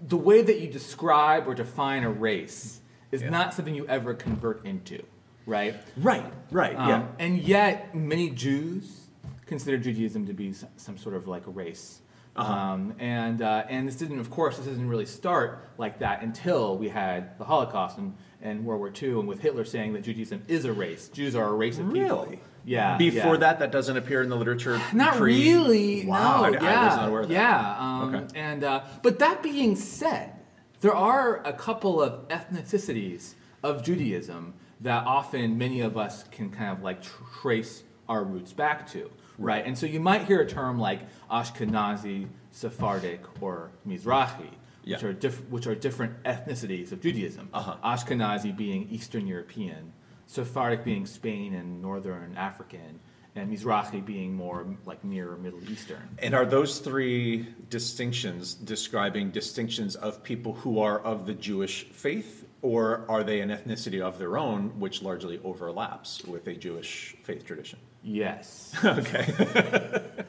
[0.00, 3.30] the way that you describe or define a race is Yeah.
[3.30, 5.02] not something you ever convert into,
[5.46, 5.74] right?
[5.96, 7.06] Right, right, Um, yeah.
[7.18, 9.08] And yet, many Jews
[9.46, 12.00] consider Judaism to be some, some sort of like a race.
[12.36, 12.52] Uh-huh.
[12.52, 16.76] Um, and uh, and this didn't, of course, this didn't really start like that until
[16.76, 20.42] we had the Holocaust and, and World War II, and with Hitler saying that Judaism
[20.48, 21.08] is a race.
[21.08, 22.24] Jews are a race of people.
[22.24, 22.40] Really?
[22.64, 22.96] Yeah.
[22.96, 23.40] Before yeah.
[23.40, 24.80] that, that doesn't appear in the literature.
[24.92, 26.06] Not pre- really.
[26.06, 26.44] Wow, No.
[26.46, 26.80] I, yeah.
[26.80, 27.34] I was not aware of that.
[27.34, 27.76] Yeah.
[27.78, 28.40] Um, Okay.
[28.40, 30.32] And uh, but that being said,
[30.80, 36.70] there are a couple of ethnicities of Judaism that often many of us can kind
[36.76, 39.64] of like tr- trace our roots back to, right?
[39.64, 41.00] And so you might hear a term like
[41.30, 44.50] Ashkenazi, Sephardic, or Mizrahi.
[44.86, 47.48] Which are diff- which are different ethnicities of Judaism.
[47.54, 47.76] Uh-huh.
[47.82, 49.94] Ashkenazi being Eastern European,
[50.26, 53.00] Sephardic being Spain and Northern African,
[53.36, 56.08] and Mizrahi being more like Near Middle Eastern.
[56.20, 62.46] And are those three distinctions describing distinctions of people who are of the Jewish faith,
[62.62, 67.44] or are they an ethnicity of their own, which largely overlaps with a Jewish faith
[67.44, 67.78] tradition?
[68.02, 68.74] Yes.
[68.84, 69.26] Okay.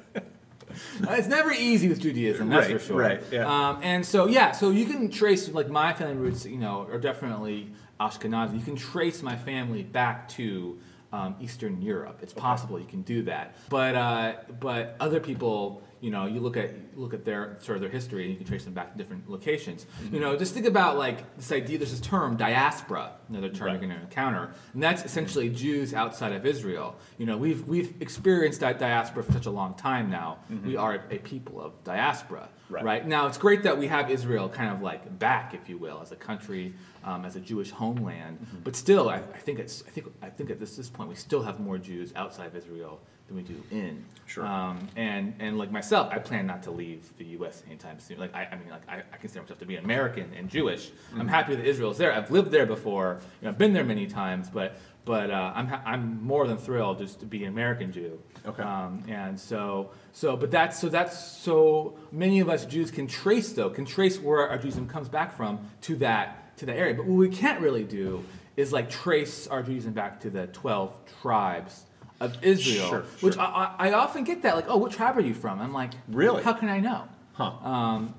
[1.08, 2.98] It's never easy with Judaism, that's Right, for sure.
[2.98, 3.46] right, yeah.
[3.70, 7.00] Um, and so, yeah, so you can trace, like, my family roots, you know, are
[7.00, 8.58] definitely Ashkenazi.
[8.58, 10.80] You can trace my family back to
[11.14, 12.20] um, Eastern Europe.
[12.22, 13.56] It's possible you can do that.
[13.70, 17.82] But, uh, but other people, you know, you look at look at their sort of
[17.82, 19.86] their history, and you can trace them back to different locations.
[19.86, 20.16] Mm-hmm.
[20.16, 21.78] You know, just think about like this idea.
[21.78, 23.72] There's this term diaspora, another term Right.
[23.72, 26.96] you're going to encounter, and that's essentially Jews outside of Israel.
[27.18, 30.40] You know, we've we've experienced that diaspora for such a long time now.
[30.64, 32.86] We are a, people of diaspora, Mm-hmm.
[32.86, 33.08] Right.
[33.08, 36.12] Now it's great that we have Israel kind of like back, if you will, as
[36.12, 36.74] a country,
[37.06, 38.40] um, as a Jewish homeland.
[38.40, 38.58] Mm-hmm.
[38.64, 41.16] But still, I, I think it's I think I think at this this point we
[41.16, 44.04] still have more Jews outside of Israel than we do in.
[44.26, 44.46] Sure.
[44.46, 47.64] Um, and and like myself, I plan not to leave the U.S.
[47.68, 48.20] anytime soon.
[48.20, 50.90] Like I, I mean, like I, I consider myself to be American and Jewish.
[50.90, 51.22] Mm-hmm.
[51.22, 52.12] I'm happy that Israel's there.
[52.12, 53.20] I've lived there before.
[53.42, 56.58] You know, I've been there many times, but but uh, I'm ha- I'm more than
[56.58, 58.20] thrilled just to be an American Jew.
[58.46, 58.64] Okay.
[58.64, 63.54] Um, and so so but that's so that's so many of us Jews can trace
[63.54, 66.94] though can trace where our Judaism comes back from to that to that area.
[66.94, 68.24] But what we can't really do
[68.58, 71.84] is like trace our Judaism back to the twelve tribes
[72.20, 73.44] of Israel, Sure, which sure.
[73.44, 75.60] I, I I often get that like, oh, what tribe are you from?
[75.60, 76.44] I'm like, Really?
[76.44, 77.04] How can I know?
[77.34, 77.52] Huh.
[77.62, 78.16] Um,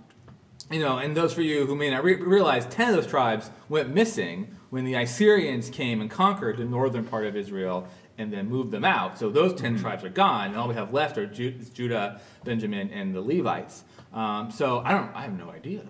[0.71, 3.51] you know, and those for you who may not re- realize, ten of those tribes
[3.69, 8.49] went missing when the Assyrians came and conquered the northern part of Israel and then
[8.49, 9.19] moved them out.
[9.19, 12.91] So those 10 tribes are gone, and all we have left are Ju- Judah, Benjamin,
[12.91, 13.85] and the Levites.
[14.13, 15.83] Um, so I don't, I have no idea.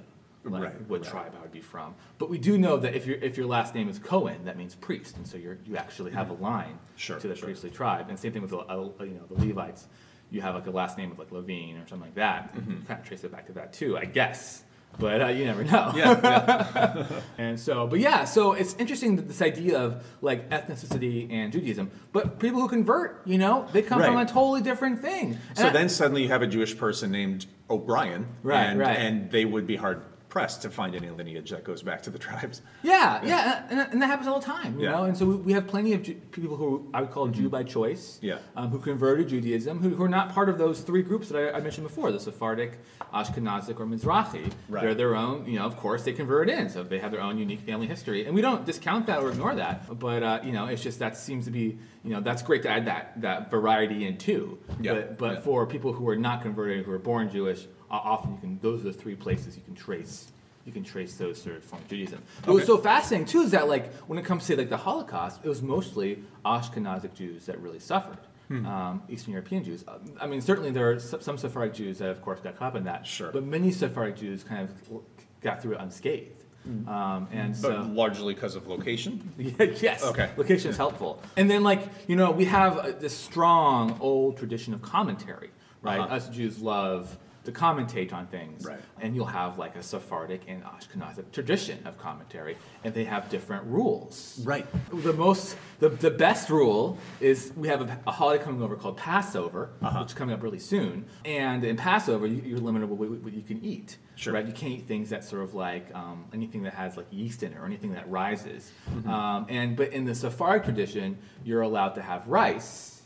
[0.50, 1.10] Like Right, what right.
[1.10, 1.94] tribe I would be from.
[2.18, 4.74] But we do know that if your if your last name is Cohen, that means
[4.74, 6.96] priest, and so you're you actually have a line Mm-hmm.
[6.96, 7.46] Sure, to the sure.
[7.46, 8.08] priestly tribe.
[8.08, 9.86] And same thing with the, uh, you know the Levites.
[10.30, 12.54] You have like a last name of like Levine or something like that.
[12.54, 12.70] Mm-hmm.
[12.70, 14.62] You kind of trace it back to that too, I guess.
[14.98, 15.92] But uh, you never know.
[15.94, 17.06] Yeah, yeah.
[17.38, 21.90] And so, but yeah, so it's interesting that this idea of like ethnicity and Judaism.
[22.12, 25.36] But people who convert, you know, they come from a totally different thing.
[25.54, 28.96] So I- then suddenly you have a Jewish person named O'Brien, Right, and, right.
[28.98, 30.02] and they would be hard
[30.36, 32.60] pressed to find any lineage that goes back to the tribes.
[32.82, 34.90] Yeah, yeah, and, and that happens all the time, you Yeah.
[34.92, 34.98] Mm-hmm.
[34.98, 35.04] know.
[35.08, 37.62] And so we, we have plenty of Ju- people who I would call Jew by
[37.62, 38.38] choice, Yeah.
[38.54, 41.38] um, who converted to Judaism, who, who are not part of those three groups that
[41.54, 42.78] I, I mentioned before: the Sephardic,
[43.14, 44.52] Ashkenazic, or Mizrahi.
[44.68, 44.82] Right.
[44.82, 45.64] They're their own, you know.
[45.64, 48.42] Of course, they converted in, so they have their own unique family history, and we
[48.42, 49.98] don't discount that or ignore that.
[49.98, 52.68] But uh, you know, it's just that seems to be, you know, that's great to
[52.68, 54.58] add that that variety in too.
[54.80, 55.40] Yeah, But but yeah.
[55.40, 58.84] for people who are not converted, who are born Jewish, often you can those are
[58.84, 60.32] the three places you can trace
[60.66, 62.22] you can trace those sort of forms of Judaism.
[62.44, 65.40] But what's so fascinating too is that like when it comes to like the Holocaust,
[65.44, 68.18] it was mostly Ashkenazic Jews that really suffered.
[68.48, 68.66] Hmm.
[68.66, 69.84] Um, Eastern European Jews.
[69.86, 72.76] Uh, I mean, certainly there are some Sephardic Jews that, of course, got caught up
[72.76, 73.04] in that.
[73.06, 73.32] Sure.
[73.32, 75.02] But many Sephardic Jews kind of
[75.40, 76.44] got through it unscathed.
[76.64, 77.62] Um, and Hmm.
[77.62, 79.32] But so, largely because of location.
[79.38, 80.04] yes.
[80.04, 80.30] Okay.
[80.36, 81.22] Location is helpful.
[81.36, 85.50] And then, like, you know, we have uh, this strong old tradition of commentary,
[85.82, 86.00] right?
[86.00, 86.14] Uh-huh.
[86.14, 88.64] Us Jews love to commentate on things.
[88.64, 88.78] Right.
[89.00, 93.64] And you'll have, like, a Sephardic and Ashkenazic tradition of commentary, and they have different
[93.64, 94.40] rules.
[94.44, 94.66] Right.
[94.92, 98.96] The most, the, the best rule is we have a, a holiday coming over called
[98.96, 100.00] Passover, Uh-huh.
[100.00, 101.06] which is coming up really soon.
[101.24, 103.96] And in Passover, you, you're limited what, what you can eat.
[104.16, 104.32] Sure.
[104.32, 104.46] Right?
[104.46, 107.52] You can't eat things that sort of like um, anything that has like yeast in
[107.52, 108.72] it or anything that rises.
[108.90, 109.10] Mm-hmm.
[109.10, 113.02] Um, and but in the Sephardic tradition, you're allowed to have rice.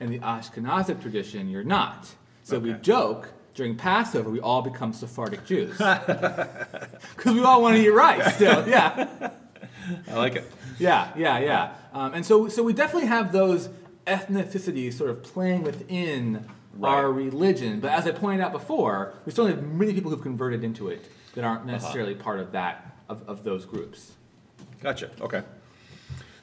[0.00, 2.08] In the Ashkenazic tradition, you're not.
[2.42, 6.54] So we joke during Passover, we all become Sephardic Jews because
[7.26, 8.68] we all want to eat rice still.
[8.68, 9.30] Yeah.
[10.08, 10.50] I like it.
[10.78, 11.72] Yeah, yeah, yeah.
[11.92, 13.68] Um, and so, so we definitely have those
[14.06, 16.46] ethnicities sort of playing within
[16.82, 17.80] our religion.
[17.80, 21.10] But as I pointed out before, we still have many people who've converted into it
[21.34, 24.12] that aren't necessarily part of that of, of those groups.
[24.80, 25.10] Gotcha.
[25.20, 25.42] Okay.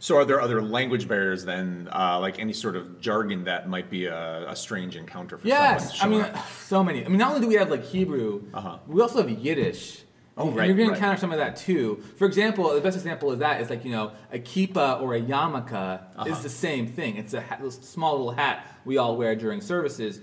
[0.06, 3.90] So, are there other language barriers then, uh, like any sort of jargon that might
[3.90, 5.64] be a, a strange encounter for someone?
[5.64, 6.28] Yes, I mean,
[6.60, 7.04] so many.
[7.04, 8.78] I mean, not only do we have like Hebrew, Uh-huh.
[8.86, 10.04] we also have Yiddish.
[10.38, 12.04] Oh, And right, You're going to encounter some of that too.
[12.18, 15.20] For example, the best example of that is like you know a kippah or a
[15.20, 16.30] yarmulke Uh-huh.
[16.30, 17.18] is the same thing.
[17.18, 20.20] It's a hat, this small little hat we all wear during services.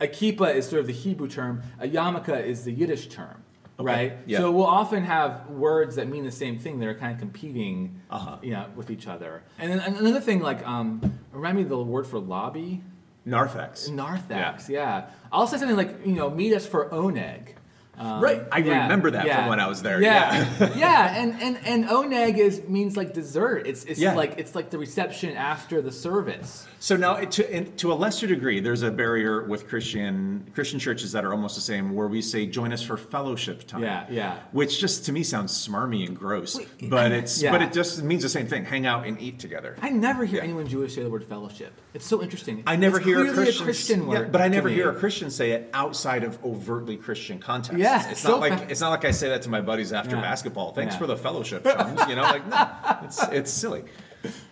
[0.00, 1.62] A kippah is sort of the Hebrew term.
[1.78, 3.43] A yarmulke is the Yiddish term,
[3.78, 4.12] right?
[4.26, 4.38] yeah.
[4.38, 8.00] So we'll often have words that mean the same thing that are kind of competing,
[8.10, 8.36] Uh-huh.
[8.42, 9.42] you know, with each other.
[9.58, 12.82] And then another thing, like, um, remind me of the word for lobby.
[13.24, 13.88] Narthex.
[13.88, 15.06] Narthex, yeah.
[15.32, 17.54] I'll say something like, you know, meet us for oneg.
[17.98, 21.84] Um, Right, I remember that from when I was there, Yeah, yeah, and, and and
[21.86, 23.66] oneg is means like dessert.
[23.66, 24.14] It's it's Yeah.
[24.14, 26.66] like it's like the reception after the service.
[26.80, 31.24] So now, to, to a lesser degree, there's a barrier with Christian Christian churches that
[31.24, 34.38] are almost the same, where we say, "Join us for fellowship time." Yeah, yeah.
[34.52, 37.52] Which just to me sounds smarmy and gross, Wait, but it's yeah.
[37.52, 39.76] but it just means the same thing: hang out and eat together.
[39.80, 40.44] I never hear Yeah.
[40.44, 41.72] anyone Jewish say the word fellowship.
[41.94, 42.62] It's so interesting.
[42.66, 45.30] I never It's hear a Christian, Christian yeah, word, but I never hear a Christian
[45.30, 47.78] say it outside of overtly Christian context.
[47.84, 49.92] Yeah, it's so not like fa- it's not like I say that to my buddies
[49.92, 50.22] after Yeah.
[50.22, 50.72] basketball.
[50.72, 50.98] Thanks Yeah.
[51.00, 52.00] for the fellowship, chums.
[52.08, 52.66] You know, like no,
[53.04, 53.84] it's it's silly.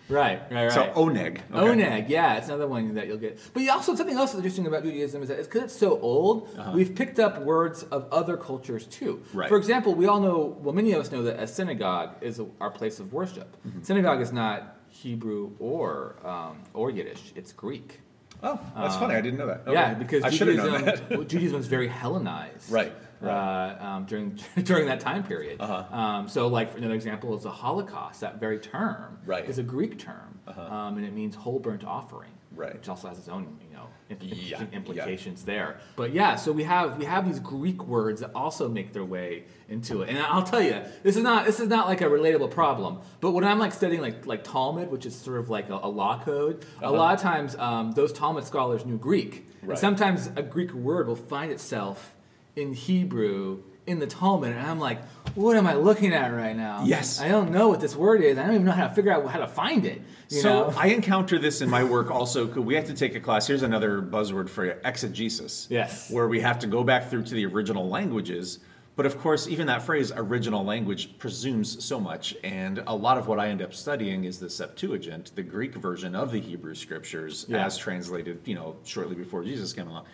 [0.09, 0.71] Right, right, right.
[0.71, 1.41] So oneg, okay.
[1.51, 3.39] Oneg, yeah, it's another one that you'll get.
[3.53, 5.99] But you also something else that's interesting about Judaism is that it's because it's so
[5.99, 9.21] old, we've picked up words of other cultures too.
[9.23, 9.39] Uh-huh.
[9.39, 9.49] Right.
[9.49, 12.45] For example, we all know, well, many of us know that a synagogue is a,
[12.61, 13.55] our place of worship.
[13.67, 13.81] Mm-hmm.
[13.81, 17.99] Synagogue is not Hebrew or um, or Yiddish; it's Greek.
[18.43, 19.15] Oh, that's funny.
[19.15, 19.61] I didn't know that.
[19.65, 19.73] Okay.
[19.73, 21.27] Yeah, because I Judaism.
[21.27, 22.91] Judaism was very Hellenized, Right,
[23.29, 25.57] Uh, um, during during that time period.
[25.61, 25.95] Uh-huh.
[25.95, 28.21] Um, so, like another example is the Holocaust.
[28.21, 29.43] That very term Right.
[29.43, 29.49] Uh-huh.
[29.49, 32.73] is a Greek term, um, and it means whole burnt offering, Right.
[32.73, 34.77] Which also has its own, you know, Yeah, interesting yeah.
[34.77, 35.79] implications there.
[35.95, 39.45] But yeah, so we have we have these Greek words that also make their way
[39.69, 40.09] into it.
[40.09, 42.99] And I'll tell you, this is not this is not like a relatable problem.
[43.21, 45.89] But when I'm like studying like like Talmud, which is sort of like a, a
[45.89, 50.43] law code, a lot of times um, those Talmud scholars knew Greek, and sometimes a
[50.43, 52.12] Greek word will find itself
[52.55, 55.03] in Hebrew in the Talmud, and I'm like,
[55.35, 56.83] what am I looking at right now?
[56.85, 57.19] Yes.
[57.19, 58.37] I don't know what this word is.
[58.37, 60.01] I don't even know how to figure out how to find it.
[60.29, 60.73] You so know?
[60.77, 62.45] I encounter this in my work also.
[62.45, 63.45] We have to take a class.
[63.47, 65.67] Here's another buzzword for you: exegesis.
[65.69, 66.09] Yes.
[66.09, 68.59] Where we have to go back through to the original languages.
[68.95, 73.27] But of course, even that phrase "original language" presumes so much, and a lot of
[73.27, 77.47] what I end up studying is the Septuagint, the Greek version of the Hebrew Scriptures,
[77.49, 77.65] Yeah.
[77.65, 80.05] as translated, you know, shortly before Jesus came along.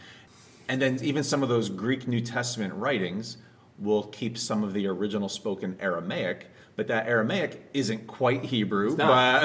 [0.69, 3.37] And then even some of those Greek New Testament writings
[3.79, 8.97] will keep some of the original spoken Aramaic, but that Aramaic isn't quite Hebrew, not.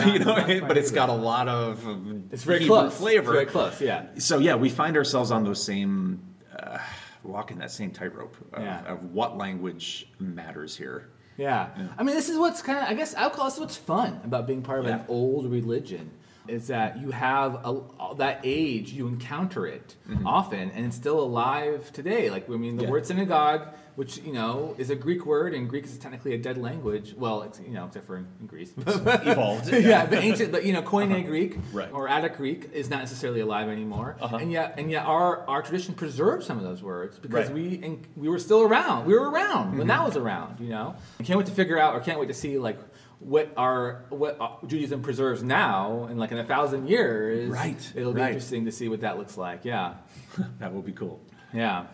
[0.04, 2.60] but It's not- you know, it's but it's got a lot of um, It's very
[2.60, 2.96] Hebrew close.
[2.98, 3.32] flavor.
[3.32, 3.80] It's very close.
[3.80, 4.06] Yeah.
[4.18, 6.20] So yeah, we find ourselves on those same
[6.56, 6.78] uh,
[7.22, 8.84] walking that same tightrope of, Yeah.
[8.84, 11.08] of what language matters here.
[11.38, 11.70] Yeah.
[11.98, 14.20] I mean, this is what's kind of, I guess I would call this what's fun
[14.24, 16.10] about being part of an old religion
[16.48, 17.80] is that you have a,
[18.18, 22.30] that age, you encounter it often, and it's still alive today.
[22.30, 22.90] Like, I mean, the Yeah.
[22.90, 26.58] word synagogue, which, you know, is a Greek word, and Greek is technically a dead
[26.58, 27.14] language.
[27.16, 28.72] Well, it's, you know, except for in, in Greece.
[28.76, 29.68] Evolved.
[29.72, 31.90] yeah, but ancient, but you know, Koine Greek Right.
[31.92, 34.36] or Attic Greek is not necessarily alive anymore, Uh-huh.
[34.36, 37.54] and yet, and yet, our our tradition preserved some of those words because Right.
[37.54, 39.06] we and we were still around.
[39.06, 39.78] We were around Mm-hmm.
[39.78, 40.58] when that was around.
[40.60, 42.78] You know, I can't wait to figure out, or can't wait to see like
[43.24, 48.12] what our what uh, Judaism preserves now, and like in a thousand years, Right, It'll
[48.12, 48.28] be right.
[48.28, 49.64] interesting to see what that looks like.
[49.64, 49.94] Yeah,
[50.58, 51.20] That will be cool.
[51.52, 51.86] yeah.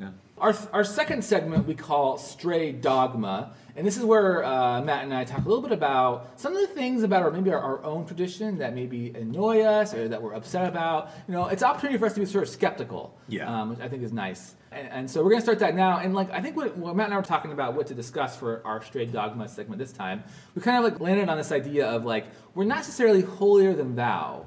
[0.00, 0.10] Yeah.
[0.38, 3.54] Our, our second segment we call Stray Dogma.
[3.78, 6.60] And this is where uh, Matt and I talk a little bit about some of
[6.60, 10.20] the things about our maybe our, our own tradition that maybe annoy us or that
[10.20, 11.10] we're upset about.
[11.28, 13.46] You know, it's an opportunity for us to be sort of skeptical, Yeah.
[13.48, 14.56] um, which I think is nice.
[14.72, 15.98] And, and so we're going to start that now.
[15.98, 18.36] And like I think what, what Matt and I were talking about what to discuss
[18.36, 20.24] for our Stray Dogma segment this time,
[20.56, 23.94] we kind of like landed on this idea of like we're not necessarily holier than
[23.94, 24.44] thou.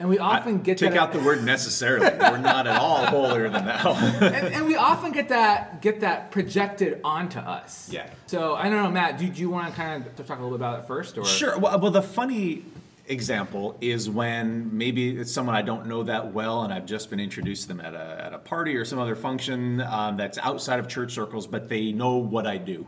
[0.00, 2.06] And we often get Take that out the word necessarily.
[2.20, 3.94] We're not at all holier than thou.
[3.94, 7.88] and, and we often get that get that projected onto us.
[7.92, 8.10] Yeah.
[8.26, 9.18] So I don't know, Matt.
[9.18, 11.24] Do, do you want to kind of talk a little bit about it first, or
[11.24, 11.58] Sure.
[11.58, 12.64] Well, well, the funny
[13.06, 17.20] example is when maybe it's someone I don't know that well, and I've just been
[17.20, 20.80] introduced to them at a, at a party or some other function um, that's outside
[20.80, 22.86] of church circles, but they know what I do.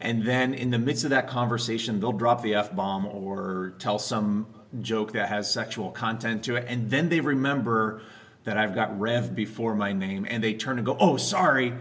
[0.00, 3.98] And then in the midst of that conversation, they'll drop the f bomb or tell
[3.98, 4.46] some
[4.80, 8.02] joke that has sexual content to it, and then they remember
[8.44, 11.74] that I've got Rev before my name, and they turn and go, "Oh, sorry,"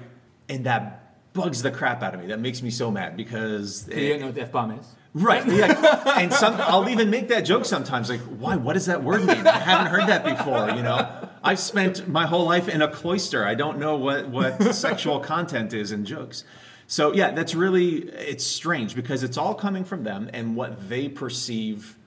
[0.47, 2.27] and that bugs the crap out of me.
[2.27, 4.95] That makes me so mad because you don't know what the f bomb is?
[5.13, 5.45] Right.
[5.47, 6.03] Yeah.
[6.17, 8.09] and some, I'll even make that joke sometimes.
[8.09, 8.55] Like, why?
[8.55, 9.47] What does that word mean?
[9.47, 10.69] I haven't heard that before.
[10.69, 13.45] You know, I've spent my whole life in a cloister.
[13.45, 16.43] I don't know what what sexual content is in jokes.
[16.87, 21.07] So yeah, that's really it's strange because it's all coming from them and what they
[21.07, 21.97] perceive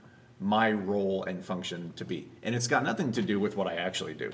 [0.42, 3.76] my role and function to be, and it's got nothing to do with what I
[3.76, 4.30] actually do.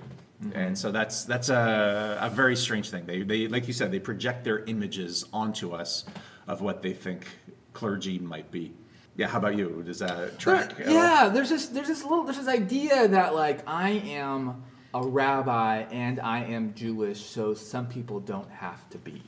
[0.55, 3.07] And so that's that's a, a very strange thing.
[3.07, 6.05] They they like you said they project their images onto us
[6.47, 7.27] of what they think
[7.73, 8.73] clergy might be.
[9.16, 9.83] Yeah, how about you?
[9.85, 10.75] Does that track?
[10.87, 10.92] all?
[10.92, 11.29] yeah.
[11.29, 14.62] There's this there's this little there's this idea that like I am
[14.94, 19.23] a rabbi and I am Jewish, so some people don't have to be.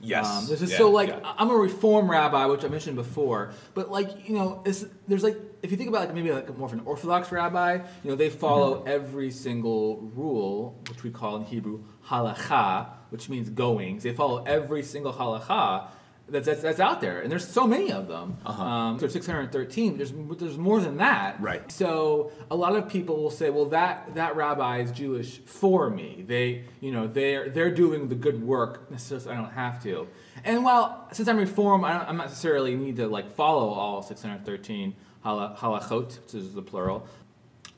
[0.00, 0.26] Yes.
[0.26, 1.34] Um, there's just Yeah, so like yeah.
[1.38, 5.36] I'm a reform rabbi, which I mentioned before, but like you know, it's, there's like
[5.64, 8.30] if you think about like maybe like more of an Orthodox rabbi, you know, they
[8.30, 8.88] follow Mm-hmm.
[8.88, 14.02] every single rule, which we call in Hebrew halacha, which means goings.
[14.02, 15.88] They follow every single halacha.
[16.26, 18.38] That's, that's, that's out there, and there's so many of them.
[18.46, 18.62] Uh-huh.
[18.64, 19.98] Um, there's 613.
[19.98, 21.38] There's there's more than that.
[21.38, 21.70] Right.
[21.70, 26.24] So a lot of people will say, well, that that rabbi is Jewish for me.
[26.26, 30.08] They, you know, they're they're doing the good work, necessarily, I don't have to.
[30.44, 34.00] And while since I'm reform, I don't I'm not necessarily need to like follow all
[34.02, 37.06] 613 hala- halachot, which is the plural.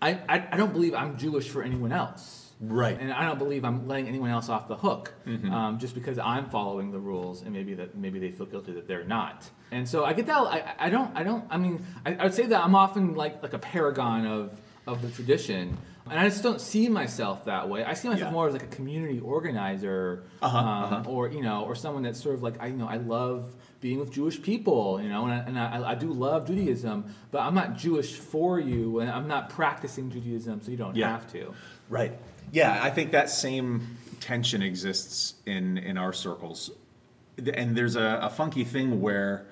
[0.02, 2.42] I, I I don't believe I'm Jewish for anyone else.
[2.58, 2.98] Right.
[2.98, 6.48] And I don't believe I'm letting anyone else off the hook um, just because I'm
[6.48, 9.44] following the rules and maybe that maybe they feel guilty that they're not.
[9.70, 10.38] And so I get that.
[10.38, 11.14] I, I don't.
[11.14, 11.44] I don't.
[11.50, 15.02] I mean, I, I would say that I'm often like like a paragon of of
[15.02, 15.76] the tradition,
[16.08, 17.84] and I just don't see myself that way.
[17.84, 18.32] I see myself Yeah.
[18.32, 21.10] more as like a community organizer, Uh-huh, um, uh-huh.
[21.10, 23.98] or you know, or someone that's sort of like I you know I love being
[23.98, 27.54] with Jewish people, you know, and I, and I, I do love Judaism, but I'm
[27.54, 31.10] not Jewish for you, and I'm not practicing Judaism, so you don't Yeah.
[31.10, 31.54] have to.
[31.88, 32.18] Right.
[32.52, 36.70] Yeah, I think that same tension exists in in our circles,
[37.54, 39.46] and there's a, a funky thing where,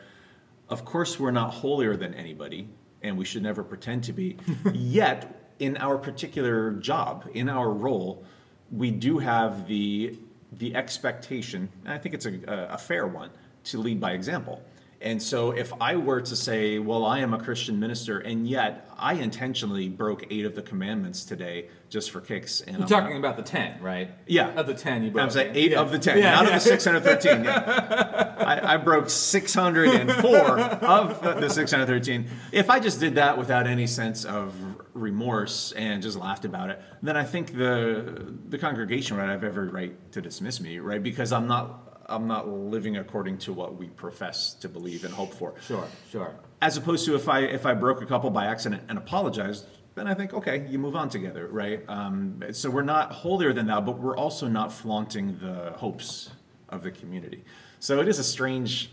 [0.68, 2.68] of course, we're not holier than anybody,
[3.02, 4.36] and we should never pretend to be.
[4.72, 8.24] Yet, in our particular job, in our role,
[8.70, 10.16] we do have the
[10.52, 13.30] the expectation, and I think it's a, a, a fair one,
[13.64, 14.62] to lead by example.
[15.00, 18.88] And so, if I were to say, "Well, I am a Christian minister," and yet
[18.98, 23.10] I intentionally broke eight of the commandments today just for kicks, and You're I'm talking
[23.10, 24.08] not- about the ten, right?
[24.26, 24.48] Yeah.
[24.58, 25.24] of the ten you broke.
[25.24, 25.80] I'm saying eight Yeah.
[25.80, 26.56] of the ten, Yeah, not yeah.
[26.56, 27.44] of the 613.
[27.44, 28.34] Yeah.
[28.38, 32.26] I, I broke 604 of the 613.
[32.52, 34.54] If I just did that without any sense of
[34.94, 39.68] remorse and just laughed about it, then I think the the congregation would have every
[39.68, 41.02] right to dismiss me, right?
[41.02, 45.34] Because I'm not I'm not living according to what we profess to believe and hope
[45.34, 45.54] for.
[45.66, 46.34] Sure, sure.
[46.60, 50.06] As opposed to if I if I broke a couple by accident and apologized, then
[50.06, 51.82] I think okay, you move on together, right?
[51.88, 56.30] Um, so we're not holier than thou, but we're also not flaunting the hopes
[56.68, 57.44] of the community.
[57.80, 58.90] So it is a strange.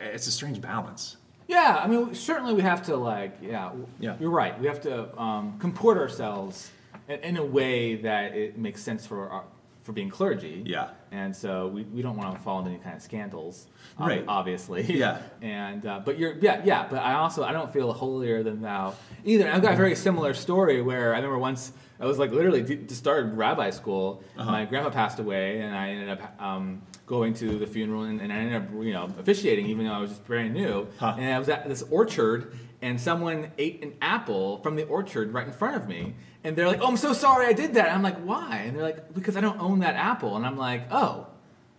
[0.00, 1.16] It's a strange balance.
[1.46, 4.16] Yeah, I mean, certainly we have to like, yeah, Yeah.
[4.18, 4.58] You're right.
[4.58, 6.70] We have to um, comport ourselves
[7.08, 9.44] in, in a way that it makes sense for our,
[9.82, 10.62] for being clergy.
[10.64, 10.90] Yeah.
[11.10, 13.66] And so we, we don't want to fall into any kind of scandals,
[13.98, 14.24] ob- Right.
[14.28, 14.82] obviously.
[14.82, 15.20] Yeah.
[15.42, 16.86] And uh, but you're yeah yeah.
[16.88, 19.50] But I also I don't feel holier than thou either.
[19.50, 22.76] I've got a very similar story where I remember once I was like literally to
[22.76, 24.22] to start rabbi school.
[24.38, 24.50] Uh-huh.
[24.50, 28.32] My grandpa passed away, and I ended up um, going to the funeral, and, and
[28.32, 30.86] I ended up you know officiating, even though I was just brand new.
[30.98, 31.16] Huh.
[31.18, 35.46] And I was at this orchard, and someone ate an apple from the orchard right
[35.46, 36.14] in front of me.
[36.44, 38.76] And they're like, "Oh, I'm so sorry, I did that." And I'm like, "Why?" And
[38.76, 41.28] they're like, "Because I don't own that apple." And I'm like, "Oh,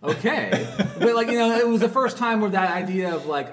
[0.02, 0.66] okay."
[0.98, 3.52] but like you know, it was the first time where that idea of like,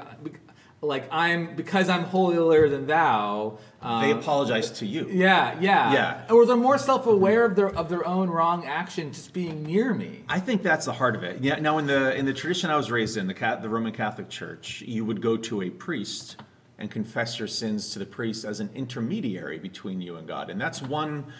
[0.81, 3.57] like I'm because I'm holier than thou.
[3.81, 5.07] Um, They apologize to you.
[5.09, 6.33] yeah, yeah, Yeah.
[6.33, 10.23] Or they're more self-aware of their of their own wrong action just being near me.
[10.29, 11.41] I think that's the heart of it.
[11.41, 11.59] Yeah.
[11.59, 14.29] Now, in the in the tradition I was raised in, the Cat, the Roman Catholic
[14.29, 16.37] Church, you would go to a priest
[16.81, 20.59] and confess your sins to the priest as an intermediary between you and God, and
[20.59, 21.31] that's one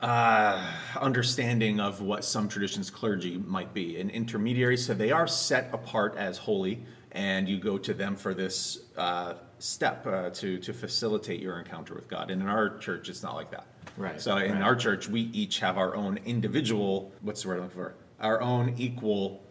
[0.00, 0.66] uh,
[0.98, 4.00] understanding of what some traditions clergy might be.
[4.00, 8.32] An intermediary, so they are set apart as holy, and you go to them for
[8.32, 12.30] this uh, step uh, to to facilitate your encounter with God.
[12.30, 13.66] And in our church, it's not like that.
[13.98, 14.62] Right, So in right.
[14.62, 17.12] our church, we each have our own individual.
[17.20, 17.94] What's the word I'm looking for?
[18.20, 19.42] Our own equal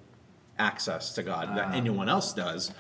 [0.58, 2.72] access to God that anyone else does.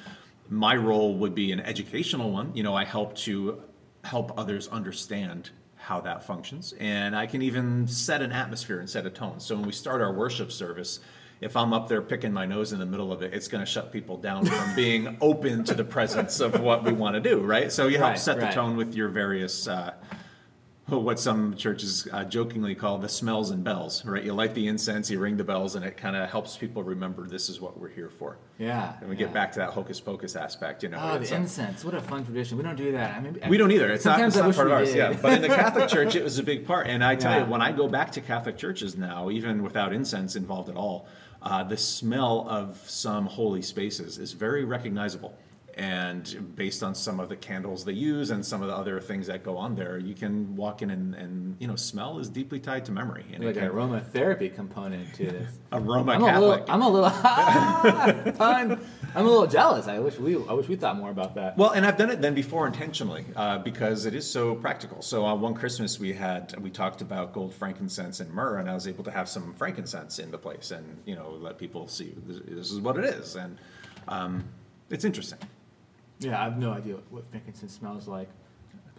[0.52, 2.54] My role would be an educational one.
[2.54, 3.64] You know, I help to
[4.04, 9.06] help others understand how that functions, and I can even set an atmosphere and set
[9.06, 9.40] a tone.
[9.40, 11.00] So when we start our worship service.
[11.40, 13.72] If I'm up there picking my nose in the middle of it, it's going to
[13.72, 17.40] shut people down from being open to the presence of what we want to do,
[17.40, 17.72] right?
[17.72, 18.54] So you help Right, set the right.
[18.54, 19.96] tone with your various uh,
[21.00, 24.24] what some churches uh, jokingly call the smells and bells, right?
[24.24, 27.28] You light the incense, you ring the bells, and it kind of helps people remember
[27.28, 28.38] this is what we're here for.
[28.58, 28.96] Yeah.
[29.00, 29.26] And we yeah.
[29.26, 31.00] get back to that hocus pocus aspect, you know.
[31.02, 31.86] Oh, the a- incense!
[31.86, 32.58] What a fun tradition.
[32.58, 33.16] We don't do that.
[33.16, 33.90] I mean, we don't either.
[33.90, 34.90] It's not, it's not part of ours.
[34.90, 34.98] did.
[34.98, 36.88] Yeah, but in the Catholic Church, it was a big part.
[36.88, 37.46] And I tell Yeah.
[37.46, 41.08] you, when I go back to Catholic churches now, even without incense involved at all,
[41.42, 45.36] uh, the smell of some holy spaces is very recognizable.
[45.76, 49.28] And based on some of the candles they use and some of the other things
[49.28, 52.60] that go on there, you can walk in and, and you know, smell is deeply
[52.60, 53.26] tied to memory.
[53.34, 55.52] And like an aromatherapy component to this.
[55.72, 56.60] aroma I'm a Catholic.
[56.60, 56.66] little.
[56.74, 57.10] I'm a little.
[58.42, 58.80] I'm,
[59.16, 59.88] I'm a little jealous.
[59.88, 60.36] I wish we.
[60.36, 61.58] I wish we thought more about that.
[61.58, 65.02] Well, and I've done it then before intentionally uh, because it is so practical.
[65.02, 68.74] So on one Christmas we had we talked about gold, frankincense, and myrrh, and I
[68.74, 72.14] was able to have some frankincense in the place, and you know let people see
[72.26, 73.58] this, this is what it is, and
[74.08, 74.44] um,
[74.90, 75.40] it's interesting.
[76.22, 78.30] Yeah, I have no idea what, what frankincense smells like.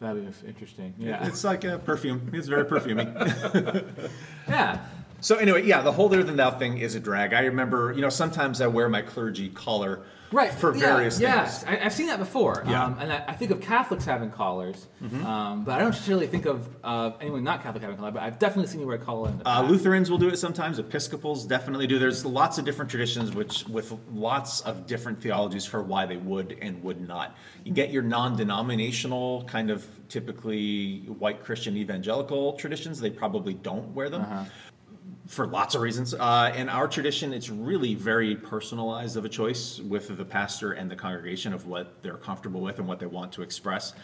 [0.00, 0.94] That'd be interesting.
[0.98, 1.24] Yeah.
[1.26, 2.30] It's like a perfume.
[2.34, 3.06] It's very perfumey.
[4.48, 4.84] yeah.
[5.20, 7.32] so anyway, yeah, the holier than thou thing is a drag.
[7.32, 10.02] I remember, you know, sometimes I wear my clergy collar
[10.32, 10.52] Right.
[10.52, 11.78] for yeah, various Yes, things.
[11.80, 12.64] I, I've seen that before.
[12.66, 12.84] Yeah.
[12.84, 14.86] Um, and I, I think of Catholics having collars,
[15.24, 18.10] um, but I don't necessarily think of uh, anyone not Catholic having a collar.
[18.12, 19.62] But I've definitely seen you wear a collar in the Uh.
[19.62, 20.78] Lutherans will do it sometimes.
[20.78, 21.98] Episcopals definitely do.
[21.98, 26.56] There's lots of different traditions, which with lots of different theologies for why they would
[26.60, 27.36] and would not.
[27.64, 33.00] You get your non-denominational kind of typically white Christian evangelical traditions.
[33.00, 34.24] They probably don't wear them.
[35.28, 36.14] For lots of reasons.
[36.14, 40.90] Uh, in our tradition, it's really very personalized of a choice with the pastor and
[40.90, 43.94] the congregation of what they're comfortable with and what they want to express.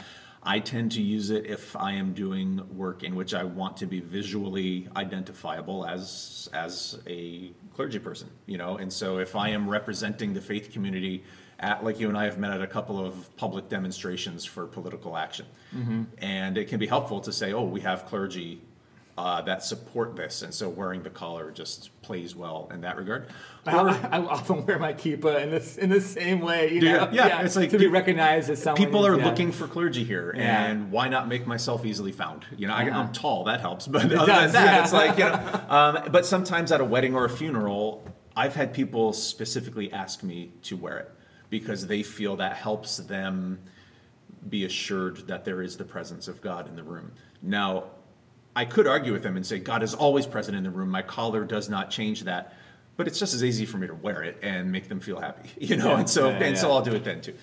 [0.43, 3.87] I tend to use it if I am doing work in which I want to
[3.87, 8.77] be visually identifiable as as a clergy person, you know.
[8.77, 11.25] And so if I am representing the faith community
[11.59, 15.17] at like you and I have met at a couple of public demonstrations for political
[15.17, 15.47] action,
[16.19, 18.61] and it can be helpful to say, oh, we have clergy
[19.19, 23.27] uh, that support this, and so wearing the collar just plays well in that regard.
[23.67, 26.73] I, I, I often wear my kippah in this in the same way.
[26.73, 26.93] You Do you?
[26.93, 27.09] know?
[27.11, 28.81] Yeah, it's like to be recognized as someone.
[28.81, 29.25] People are yeah.
[29.25, 30.67] looking for clergy here, Yeah.
[30.67, 32.47] and why not make myself easily found?
[32.57, 32.83] You know, I.
[32.83, 34.83] I'm tall, that helps, but other does, than that, yeah.
[34.85, 35.65] it's like you know.
[35.69, 38.05] Um, but sometimes at a wedding or a funeral,
[38.37, 41.11] I've had people specifically ask me to wear it
[41.51, 43.59] because they feel that helps them
[44.49, 47.13] be assured that there is the presence of God in the room.
[47.43, 47.85] Now,
[48.59, 50.91] I could argue with them and say, God is always present in the room.
[50.91, 52.55] My collar does not change that.
[52.97, 55.49] But it's just as easy for me to wear it and make them feel happy,
[55.65, 55.93] you know?
[55.93, 56.73] Yeah, and so, yeah, and so.
[56.73, 57.35] I'll do it then too.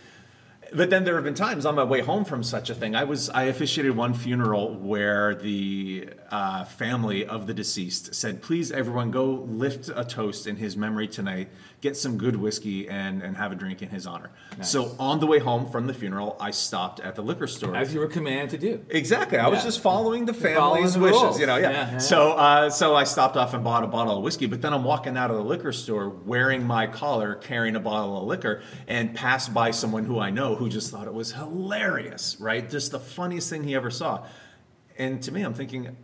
[0.74, 2.96] But then there have been times on my way home from such a thing.
[2.96, 8.72] I was I officiated one funeral where the uh, family of the deceased said, "Please,
[8.72, 11.48] everyone, go lift a toast in his memory tonight.
[11.80, 14.32] Get some good whiskey and and have a drink in his honor."
[14.62, 17.76] So on the way home from the funeral, I stopped at the liquor store.
[17.76, 18.86] As you were commanded to do.
[18.90, 19.38] Exactly.
[19.38, 21.56] I was just following the following family's the wishes, you know.
[21.56, 21.72] Yeah.
[21.72, 21.98] Yeah, yeah.
[22.00, 24.48] So, uh, so I stopped off and bought a bottle of whiskey.
[24.48, 28.18] But then I'm walking out of the liquor store wearing my collar, carrying a bottle
[28.18, 32.38] of liquor, and passed by someone who I know who just thought it was hilarious,
[32.40, 32.70] right?
[32.70, 34.26] Just the funniest thing he ever saw.
[34.98, 35.96] And to me, I'm thinking.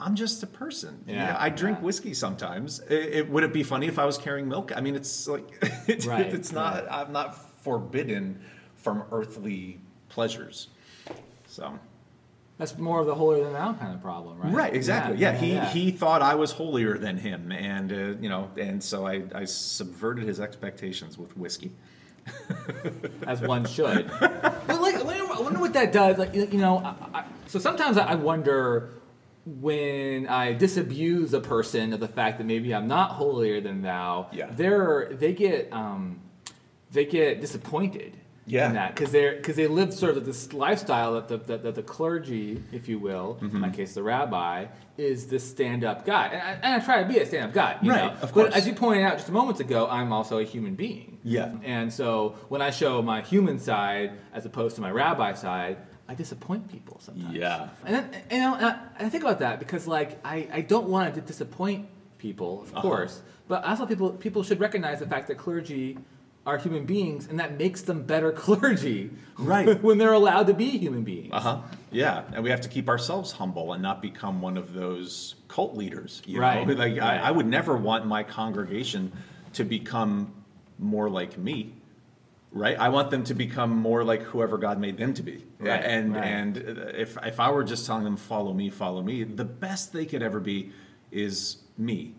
[0.00, 1.02] I'm just a person.
[1.06, 1.84] You Yeah, know, I drink yeah.
[1.84, 2.80] whiskey sometimes.
[2.88, 4.72] It, it- would it be funny if I was carrying milk?
[4.76, 5.44] I mean, it's like
[5.88, 6.86] it's, Right, it's not.
[6.90, 8.40] I'm not forbidden
[8.76, 10.68] from earthly pleasures.
[11.48, 11.78] So
[12.58, 14.52] That's more of the holier than thou kind of problem, right?
[14.52, 15.16] Right, exactly.
[15.18, 15.68] Yeah, he yeah.
[15.68, 19.44] he thought I was holier than him, and uh, you know, and so I, I
[19.46, 21.72] subverted his expectations with whiskey.
[23.26, 24.10] as one should.
[24.20, 26.18] but like, I wonder, what that does.
[26.18, 28.90] Like, you know, I, I, so sometimes I wonder
[29.60, 34.28] when I disabuse a person of the fact that maybe I'm not holier than thou.
[34.32, 34.50] Yeah.
[34.50, 36.20] they're they get um,
[36.92, 38.16] they get disappointed.
[38.50, 38.68] Yeah.
[38.68, 41.74] In that, because they're because they live sort of this lifestyle that the that, that
[41.74, 43.56] the clergy, if you will, Mm-hmm.
[43.56, 47.08] in my case the rabbi, is this stand-up guy, and I, and I try to
[47.08, 48.20] be a stand-up guy, you Right, know?
[48.22, 51.18] of But as you pointed out just a moment ago, I'm also a human being.
[51.22, 51.52] Yeah.
[51.62, 55.76] And so when I show my human side as opposed to my rabbi side,
[56.08, 57.34] I disappoint people sometimes.
[57.36, 57.68] Yeah.
[57.84, 60.60] And then, you know, and I, and I think about that because like I, I
[60.62, 61.86] don't want to disappoint
[62.18, 62.80] people, of Uh-huh.
[62.82, 65.98] course, but I also people people should recognize the fact that clergy
[66.46, 69.10] are human beings and that makes them better clergy.
[69.36, 69.82] Right.
[69.82, 71.30] when they're allowed to be human beings.
[71.32, 71.58] Uh huh.
[71.90, 75.74] Yeah, and we have to keep ourselves humble and not become one of those cult
[75.76, 76.22] leaders.
[76.26, 76.72] You Right, Know?
[76.74, 77.20] Like right.
[77.20, 79.12] I, I would never want my congregation
[79.54, 80.32] to become
[80.78, 81.74] more like me.
[82.50, 82.78] Right.
[82.78, 85.44] I want them to become more like whoever God made them to be.
[85.58, 86.24] Right, And right.
[86.24, 90.06] and if if I were just telling them follow me, follow me, the best they
[90.06, 90.72] could ever be
[91.12, 92.14] is me.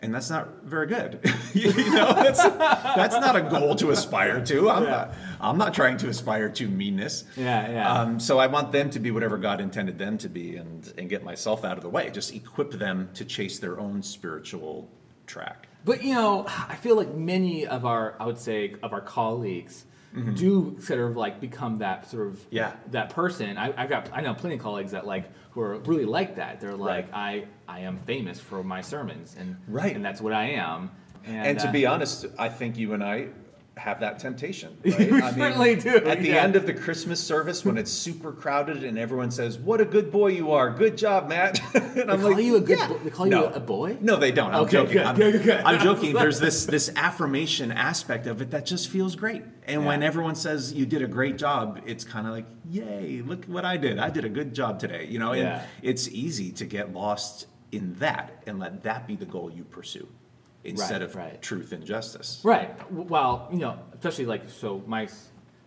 [0.00, 1.20] And that's not very good.
[1.54, 4.68] you know, that's, that's not a goal to aspire to.
[4.68, 4.90] I'm, Yeah.
[4.90, 7.22] not, I'm not trying to aspire to meanness.
[7.36, 7.92] Yeah, yeah.
[8.00, 11.08] Um, so I want them to be whatever God intended them to be and, and
[11.08, 12.10] get myself out of the way.
[12.10, 14.90] Just equip them to chase their own spiritual
[15.26, 15.68] track.
[15.84, 19.84] But you know, I feel like many of our, I would say, of our colleagues
[20.34, 22.56] do sort of like become that sort of Mm-hmm.
[22.56, 22.72] Yeah.
[22.90, 23.56] that person.
[23.56, 26.60] I, I got I know plenty of colleagues that like who are really like that.
[26.60, 29.94] They're like, I I am famous for my sermons, and Right.
[29.96, 30.90] and that's what I am.
[31.24, 33.28] And, And to uh, be honest, I think you and I
[33.76, 34.76] have that temptation.
[34.84, 35.10] Right?
[35.10, 36.42] We I certainly do, At the yeah.
[36.42, 40.10] end of the Christmas service, when it's super crowded and everyone says, "What a good
[40.12, 40.70] boy you are!
[40.70, 43.26] Good job, Matt." and they I'm call like, you a good "Yeah." bo- they call
[43.28, 43.96] you a boy.
[44.00, 44.52] No, they don't.
[44.54, 44.92] I'm Okay, joking.
[44.92, 45.60] good, I'm, good, good.
[45.64, 46.12] I'm joking.
[46.12, 49.42] There's this this affirmation aspect of it that just feels great.
[49.66, 53.22] And when everyone says you did a great job, it's kind of like, "Yay!
[53.22, 53.98] Look what I did.
[53.98, 57.94] I did a good job today." You know, and it's easy to get lost in
[58.00, 60.06] that and let that be the goal you pursue
[60.64, 61.42] instead Right, of right.
[61.42, 62.40] truth and justice.
[62.44, 62.70] Right.
[62.92, 65.08] Well, you know, especially like so my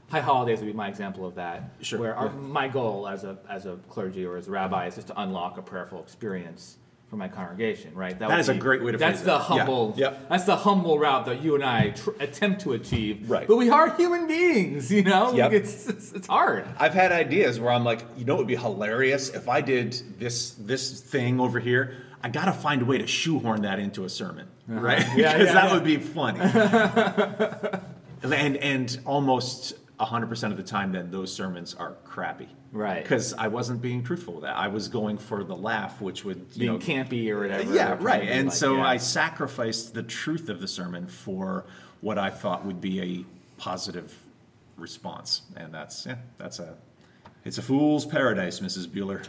[0.10, 1.76] high holidays would be my example of that.
[1.82, 2.32] Sure, Where our, yeah.
[2.34, 5.58] my goal as a as a clergy or as a rabbi is just to unlock
[5.58, 6.78] a prayerful experience
[7.10, 7.93] for my congregation.
[7.93, 8.18] Right.
[8.18, 9.38] That would is a great way to That's the it.
[9.38, 9.93] Yeah, humble.
[9.96, 10.28] yep.
[10.30, 13.30] That's the humble route that you and I tr- attempt to achieve.
[13.30, 13.48] Right.
[13.48, 14.91] But we are human beings.
[14.91, 15.32] You know.
[15.34, 15.52] Yep.
[15.54, 16.66] It's, it's it's hard.
[16.80, 19.93] I've had ideas where I'm like, you know, it would be hilarious if I did
[20.20, 21.96] this this thing over here.
[22.24, 24.48] I got to find a way to shoehorn that into a sermon?
[24.70, 24.88] Uh-huh.
[24.88, 25.74] Yeah, because yeah, that yeah.
[25.74, 26.39] would be funny.
[28.24, 33.01] and and almost 100% of the time, then those sermons are crappy, Right.
[33.01, 34.57] Because I wasn't being truthful with that.
[34.57, 37.74] I was going for the laugh, which would you Being know, campy or whatever.
[37.74, 38.24] yeah, right.
[38.28, 38.88] And like- so yeah.
[38.88, 41.66] I sacrificed the truth of the sermon for
[42.01, 43.26] what I thought would be a
[43.61, 44.13] positive
[44.78, 46.76] response, and that's yeah, that's a
[47.45, 48.88] it's a fool's paradise, Mrs.
[48.88, 49.24] Bueller.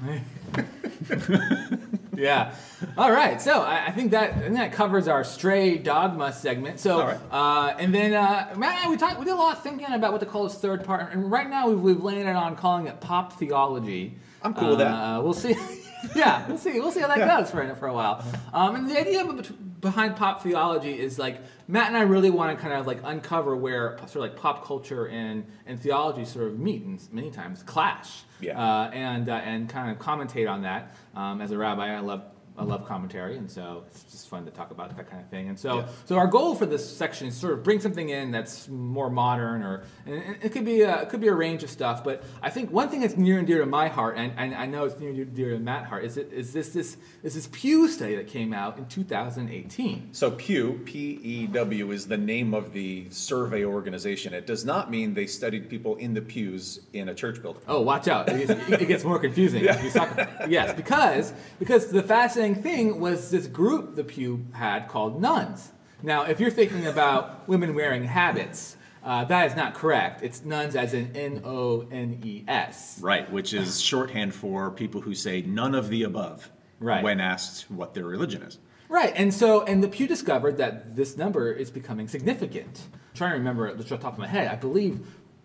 [2.17, 2.55] Yeah.
[2.97, 3.41] All right.
[3.41, 6.81] So I, I think that I think that covers our stray dogma segment.
[6.81, 7.21] So All right.
[7.31, 9.93] uh, and then uh, Matt and I, we talked we did a lot of thinking
[9.93, 12.87] about what to call this third part, and right now we've, we've landed on calling
[12.87, 14.19] it pop theology.
[14.43, 14.93] I'm cool with that.
[14.93, 15.57] Uh, we'll see.
[16.15, 16.79] yeah, we'll see.
[16.81, 18.25] We'll see how that goes for for a while.
[18.53, 19.51] Um, and the idea bet-
[19.81, 23.57] behind pop theology is like Matt and I really want to kind of like uncover
[23.57, 27.63] where sort of like pop culture and and theology sort of meet and many times
[27.63, 28.23] clash.
[28.41, 28.61] Yeah.
[28.61, 30.95] Uh, and uh, and kind of commentate on that.
[31.15, 32.23] Um, as a rabbi, I love
[32.59, 35.49] I love commentary, and so it's just fun to talk about that kind of thing.
[35.49, 35.87] And so, Yeah.
[36.07, 39.63] so our goal for this section is sort of bring something in that's more modern,
[39.63, 42.03] or and it could be a, it could be a range of stuff.
[42.03, 44.67] But I think one thing that's near and dear to my heart, and, and I
[44.67, 47.49] know it's near and dear to Matt's heart, is it is this this is this
[47.53, 50.09] Pew study that came out in 2018.
[50.13, 54.33] So Pew, P E W, is the name of the survey organization.
[54.35, 57.63] It does not mean they studied people in the pews in a church building.
[57.69, 58.29] Oh, watch out!
[58.29, 59.67] It gets, it gets more confusing.
[59.69, 64.47] as we talk about- yes, because because the fascinating thing was this group the Pew
[64.53, 65.73] had called nones.
[66.03, 70.23] Now, if you're thinking about women wearing habits, uh, that is not correct.
[70.23, 72.99] It's nones as in N O N E S.
[73.03, 77.03] Right, which is shorthand for people who say none of the above Right.
[77.03, 78.59] when asked what their religion is.
[78.89, 82.83] Right, and so and the Pew discovered that this number is becoming significant.
[82.93, 85.01] I'm trying to remember just off the top of my head, I believe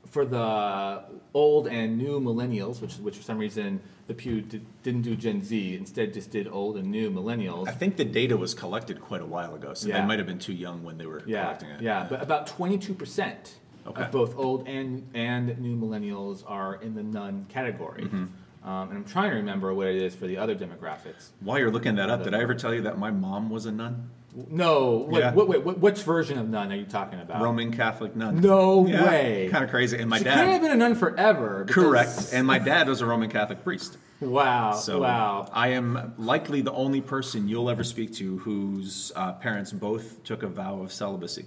[0.09, 3.79] for the old and new millennials, which which for some reason
[4.11, 7.67] the Pew did, didn't do Gen Z, instead just did old and new millennials.
[7.67, 10.01] I think the data was collected quite a while ago, so Yeah.
[10.01, 11.81] they might have been too young when they were Yeah, collecting it.
[11.81, 13.55] yeah, but about twenty-two percent
[13.87, 14.03] Okay.
[14.03, 18.03] of both old and and new millennials are in the nun category.
[18.03, 18.67] Mm-hmm.
[18.69, 21.29] Um, and I'm trying to remember what it is for the other demographics.
[21.39, 23.71] While you're looking that up, did I ever tell you that my mom was a
[23.71, 24.09] nun?
[24.33, 25.33] No, wait, Yeah.
[25.33, 27.41] wait, wait, what, which version of nun are you talking about?
[27.41, 28.39] Roman Catholic nun.
[28.39, 29.49] No way.
[29.51, 29.97] Kind of crazy.
[29.97, 30.35] And my she dad.
[30.35, 31.65] couldn't have been a nun forever.
[31.65, 32.29] because- Correct.
[32.33, 33.97] And my dad was a Roman Catholic priest.
[34.21, 35.49] wow, So wow.
[35.51, 40.43] I am likely the only person you'll ever speak to whose uh, parents both took
[40.43, 41.45] a vow of celibacy.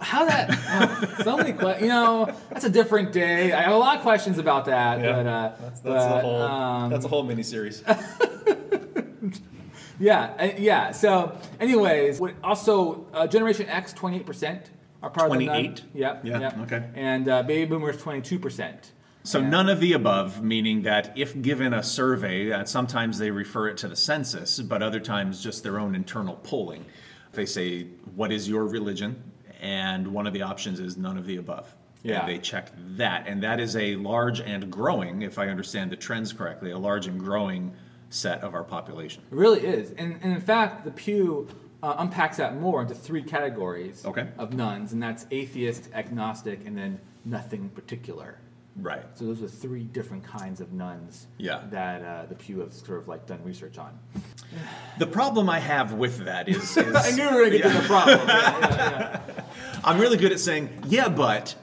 [0.00, 0.50] How that?
[1.18, 1.82] oh, so many questions.
[1.82, 3.52] You know, that's a different day.
[3.52, 5.00] I have a lot of questions about that.
[5.00, 5.52] But, uh,
[5.84, 7.82] but, um, that's a whole miniseries.
[9.98, 10.90] Yeah, uh, yeah.
[10.92, 14.70] So, anyways, what- also uh, Generation X, twenty eight percent
[15.02, 15.56] are part of the nun.
[15.56, 15.82] 28?
[15.94, 16.24] Yep.
[16.24, 16.58] Yeah, yep.
[16.60, 16.84] okay.
[16.94, 18.92] And uh, baby boomers, twenty two percent.
[19.22, 23.66] So none of the above, meaning that if given a survey, uh, sometimes they refer
[23.66, 26.84] it to the census, but other times just their own internal polling.
[27.32, 31.36] They say, "What is your religion?" and one of the options is none of the
[31.36, 31.74] above.
[32.02, 32.20] Yeah.
[32.20, 35.96] And they check that, and that is a large and growing, if I understand the
[35.96, 37.72] trends correctly, a large and growing
[38.16, 39.22] set of our population.
[39.30, 39.90] It really is.
[39.92, 41.48] And, and in fact, the Pew
[41.82, 44.28] uh, unpacks that more into three categories Okay.
[44.38, 48.38] of nones, and that's atheist, agnostic, and then nothing particular.
[48.78, 49.02] Right.
[49.14, 51.62] So those are three different kinds of nones Yeah.
[51.70, 53.98] that uh, the Pew have sort of like done research on.
[54.98, 57.72] The problem I have with that is, is I knew we were going to get
[57.72, 58.18] to the problem.
[58.28, 59.42] Yeah, yeah, yeah.
[59.84, 61.54] I'm really good at saying, yeah, but.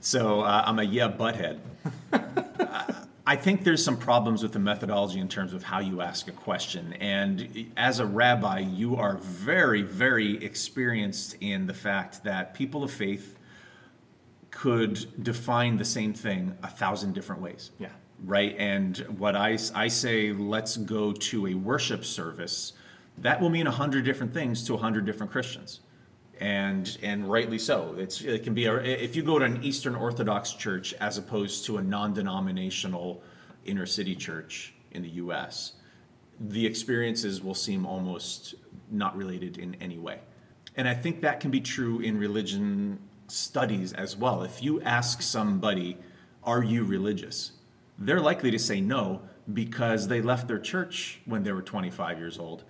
[0.00, 1.60] So uh, I'm a yeah, but head.
[3.24, 6.32] I think there's some problems with the methodology in terms of how you ask a
[6.32, 6.92] question.
[6.94, 12.90] And as a rabbi, you are very, very experienced in the fact that people of
[12.90, 13.38] faith
[14.50, 17.88] could define the same thing a thousand different ways Yeah.
[18.24, 18.54] right?
[18.58, 22.72] And what I, I say, let's go to a worship service,
[23.18, 25.80] that will mean a hundred different things to a hundred different Christians.
[26.42, 27.94] And, and rightly so.
[27.96, 31.66] It's, it can be, a, if you go to an Eastern Orthodox church as opposed
[31.66, 33.22] to a non-denominational
[33.64, 35.74] inner city church in the U.S.,
[36.40, 38.56] the experiences will seem almost
[38.90, 40.18] not related in any way.
[40.76, 44.42] And I think that can be true in religion studies as well.
[44.42, 45.96] If you ask somebody,
[46.42, 47.52] Are you religious?
[47.98, 49.20] they're likely to say no
[49.52, 52.64] because they left their church when they were 25 years old.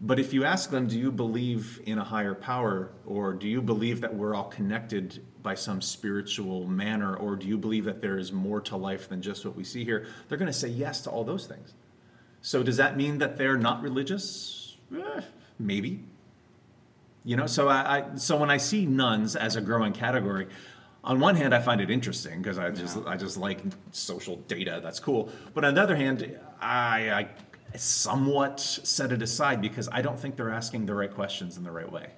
[0.00, 2.90] But if you ask them, Do you believe in a higher power?
[3.06, 7.14] Or do you believe that we're all connected by some spiritual manner?
[7.14, 9.84] Or do you believe that there is more to life than just what we see
[9.84, 10.06] here?
[10.28, 11.74] They're going to say yes to all those things.
[12.42, 14.78] So does that mean that they're not religious?
[14.94, 15.20] Eh,
[15.58, 16.00] maybe.
[17.24, 20.46] You know, so I, I so when I see nones as a growing category,
[21.04, 23.60] on one hand I find it interesting because I just I just like
[23.92, 24.80] social data.
[24.82, 25.30] That's cool.
[25.52, 27.28] But on the other hand, I, I
[27.76, 31.70] somewhat set it aside because I don't think they're asking the right questions in the
[31.70, 32.10] right way.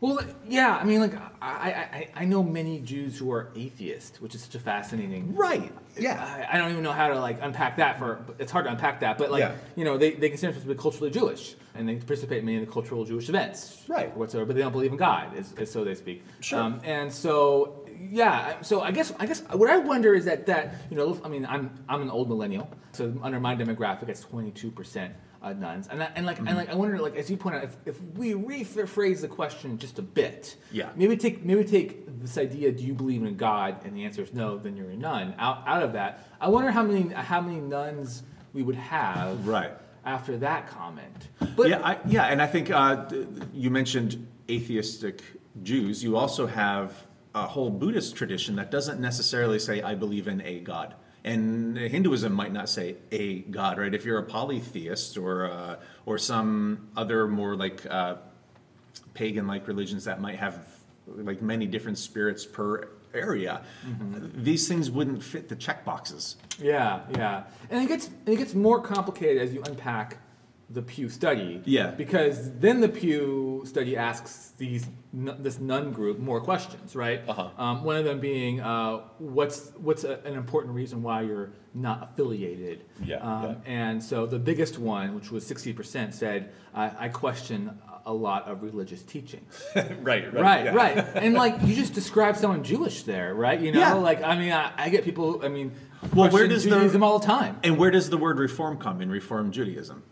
[0.00, 4.32] Well, yeah, I mean, like, I, I, I know many Jews who are atheists, which
[4.36, 5.34] is such a fascinating.
[5.34, 5.72] Right.
[6.00, 8.24] I, I don't even know how to like unpack that for.
[8.38, 9.56] It's hard to unpack that, but like, Yeah.
[9.74, 12.58] you know, they, they consider themselves to be culturally Jewish, and they participate in many
[12.58, 14.16] of the cultural Jewish events, Right.
[14.16, 14.46] whatsoever.
[14.46, 16.22] But they don't believe in God, is, is so they speak.
[16.38, 16.60] Sure.
[16.60, 18.60] Um, and so, yeah.
[18.62, 21.46] So I guess I guess what I wonder is that that you know, I mean,
[21.46, 26.02] I'm I'm an old millennial, so under my demographic, it's 22 percent uh, nones, and
[26.02, 26.48] I, and like Mm-hmm.
[26.48, 29.78] and like I wonder, like as you point out, if, if we rephrase the question
[29.78, 30.90] just a bit, Yeah.
[30.96, 33.84] maybe take maybe take this idea, do you believe in God?
[33.84, 35.34] And the answer is no, then you're a nun.
[35.38, 38.22] Out out of that, I wonder how many how many nones
[38.52, 39.72] we would have Right.
[40.04, 41.28] after that comment.
[41.56, 43.04] But yeah, I, yeah, and I think uh,
[43.52, 45.22] you mentioned atheistic
[45.62, 46.02] Jews.
[46.02, 47.06] You also have
[47.44, 52.32] a whole Buddhist tradition that doesn't necessarily say I believe in a God, And Hinduism
[52.32, 53.92] might not say a God, right?
[53.92, 55.76] If you're a polytheist or uh,
[56.06, 58.16] or some other more like uh,
[59.14, 60.64] pagan-like religions that might have
[61.06, 63.62] like many different spirits per area,
[64.34, 66.36] these things wouldn't fit the check boxes.
[66.60, 70.18] Yeah, yeah, and it gets it gets more complicated as you unpack
[70.70, 71.62] the Pew study.
[71.64, 71.92] Yeah.
[71.92, 77.22] because then the Pew study asks these this nun group more questions, right?
[77.26, 77.48] Uh-huh.
[77.56, 82.10] Um, one of them being, uh, what's what's a, an important reason why you're not
[82.12, 82.84] affiliated?
[83.02, 83.54] Yeah, Um, yeah.
[83.64, 88.46] And so the biggest one, which was sixty percent, said, I, I question a lot
[88.48, 89.62] of religious teachings.
[90.00, 90.96] right, Right, right.
[91.14, 93.58] And like you just described someone Jewish there, right?
[93.58, 93.94] You know, Yeah.
[93.94, 95.40] like I mean, I, I get people.
[95.42, 95.72] I mean,
[96.14, 97.58] Well, where does the- all the time?
[97.62, 100.02] And where does the word reform come in Reform Judaism?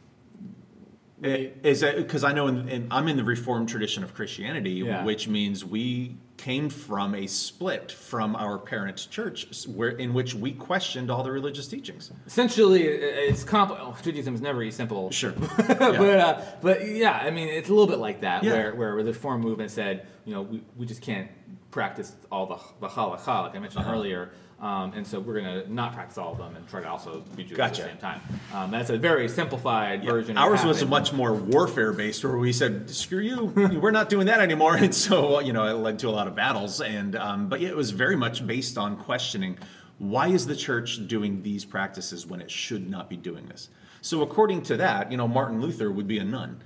[1.20, 4.72] We- Is that because I know in, in, I'm in the Reformed tradition of Christianity,
[4.72, 5.04] Yeah.
[5.04, 10.52] which means we came from a split from our parent church, where in which we
[10.52, 12.12] questioned all the religious teachings.
[12.26, 13.70] Essentially, it's comp.
[13.70, 15.10] Oh, Judaism is never simple.
[15.10, 18.52] Sure, but uh, but yeah, I mean, it's a little bit like that, Yeah.
[18.52, 21.30] where where the Reform movement said, you know, we, we just can't
[21.70, 23.94] practice all the the halakha, like I mentioned Uh-huh.
[23.94, 24.30] earlier.
[24.58, 27.22] Um, and so we're going to not practice all of them and try to also
[27.36, 28.22] be Jewish at the same time.
[28.54, 30.38] Um, that's a very simplified version.
[30.38, 30.90] of Ours was happened.
[30.90, 33.44] much more warfare based, where we said, "Screw you,
[33.82, 36.34] we're not doing that anymore," and so you know it led to a lot of
[36.34, 36.80] battles.
[36.80, 39.58] And um, but yeah, it was very much based on questioning
[39.98, 43.68] why is the church doing these practices when it should not be doing this.
[44.00, 46.62] So according to that, you know, Martin Luther would be a nun,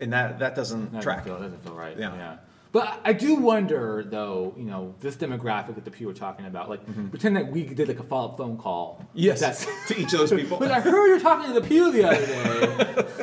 [0.00, 1.18] and that that doesn't That track.
[1.24, 1.96] Doesn't feel, doesn't feel right.
[1.96, 2.16] Yeah.
[2.16, 2.36] Yeah.
[2.74, 6.68] But I do wonder, though, you know, this demographic that the Pew were talking about,
[6.68, 8.96] like, pretend that we did like a follow-up phone call.
[8.98, 9.06] Mm-hmm.
[9.14, 10.58] Yes, That's, to each of those people.
[10.58, 12.26] but I heard you were talking to the Pew the other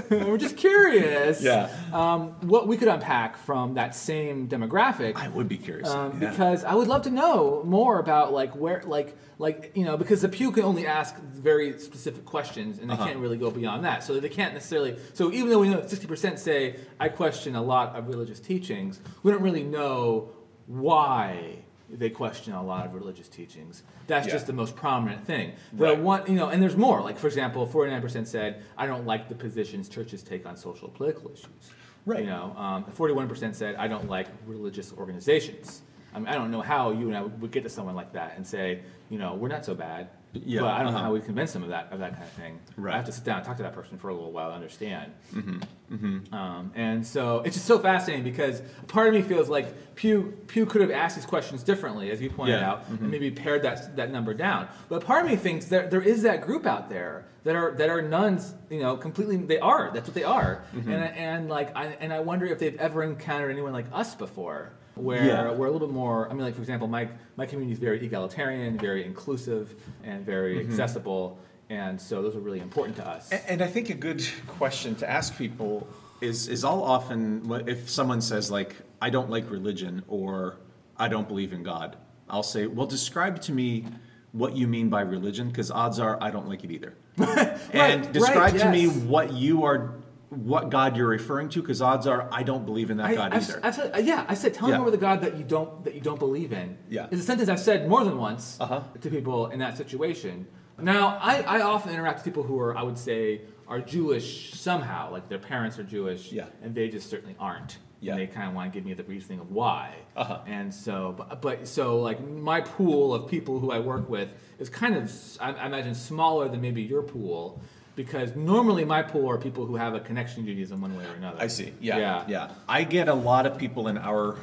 [0.10, 0.26] day.
[0.26, 1.42] we're just curious.
[1.44, 1.70] Yeah.
[1.92, 5.18] Um, what we could unpack from that same demographic.
[5.18, 6.30] I would be curious Um, yeah.
[6.30, 10.22] Because I would love to know more about like where like like you know because
[10.22, 13.06] the pew can only ask very specific questions and they Uh-huh.
[13.08, 16.06] can't really go beyond that so they can't necessarily so even though we know sixty
[16.08, 20.30] percent say I question a lot of religious teachings we don't really know
[20.68, 21.58] why
[21.90, 24.34] they question a lot of religious teachings that's Yeah.
[24.34, 26.00] just the most prominent thing the Right.
[26.00, 29.36] one you know and there's more like for example 49% said I don't like the
[29.36, 31.72] positions churches take on social political issues
[32.06, 32.22] Right.
[32.22, 35.84] you know, um, 41% said, I don't like religious organizations.
[36.16, 38.34] I mean, I don't know how you and I would get to someone like that
[38.38, 38.82] and say,
[39.12, 40.10] you know, we're not so bad.
[40.34, 41.08] Yeah, but I don't know uh-huh.
[41.08, 42.60] how we convince them of that of that kind of thing.
[42.78, 42.94] Right.
[42.94, 44.56] I have to sit down and talk to that person for a little while to
[44.56, 45.12] understand.
[45.34, 46.34] Mm-hmm.
[46.34, 50.66] Um, and so it's just so fascinating because part of me feels like Pew Pew
[50.66, 53.04] could have asked these questions differently, as you pointed Yeah, out, mm-hmm.
[53.04, 54.70] and maybe pared that that number down.
[54.88, 57.90] But part of me thinks that there is that group out there that are that
[57.90, 59.38] are nones, you know, completely.
[59.38, 59.92] They are.
[59.94, 60.64] That's what they are.
[60.74, 60.92] Mm-hmm.
[60.92, 64.74] And and like I and I wonder if they've ever encountered anyone like us before.
[64.96, 65.52] Where Yeah.
[65.52, 66.30] we're a little bit more.
[66.30, 69.74] I mean, like for example, my my community is very egalitarian, very inclusive,
[70.04, 70.72] and very Mm-hmm.
[70.72, 71.40] accessible,
[71.70, 73.32] and so those are really important to us.
[73.32, 75.88] A- And I think a good question to ask people
[76.20, 80.58] is is I'll often if someone says like I don't like religion or
[80.98, 81.96] I don't believe in God,
[82.30, 83.86] I'll say, well, describe to me
[84.34, 86.94] what you mean by religion because odds are I don't like it either.
[87.18, 87.26] and
[87.74, 89.96] right, describe to me what you are,
[90.32, 93.34] what God you're referring to because odds are I don't believe in that I, God
[93.34, 93.60] I've, either.
[93.64, 94.78] I've said, uh, yeah, I said, tell me Yeah.
[94.78, 96.78] more about the God that you don't that you don't believe in.
[96.90, 97.08] Yeah.
[97.12, 98.82] it's a sentence I've said more than once Uh-huh.
[99.02, 100.48] to people in that situation.
[100.80, 105.12] Now, I, I often interact with people who are, I would say, are Jewish somehow,
[105.12, 106.46] like their parents are Jewish, Yeah.
[106.64, 107.78] and they just certainly aren't.
[108.00, 108.14] Yeah.
[108.14, 109.94] And they kind of want to give me the reasoning of why.
[110.16, 110.40] Uh-huh.
[110.48, 114.70] And so, but, but so like my pool of people who I work with is
[114.70, 117.62] kind of, I, I imagine, smaller than maybe your pool.
[117.96, 121.14] Because normally my pool are people who have a connection to Judaism one way or
[121.14, 121.42] another.
[121.42, 121.74] I see.
[121.82, 122.24] Yeah, Yeah.
[122.28, 122.52] yeah.
[122.68, 124.38] I get a lot of people in our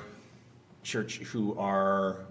[0.83, 2.27] church who are,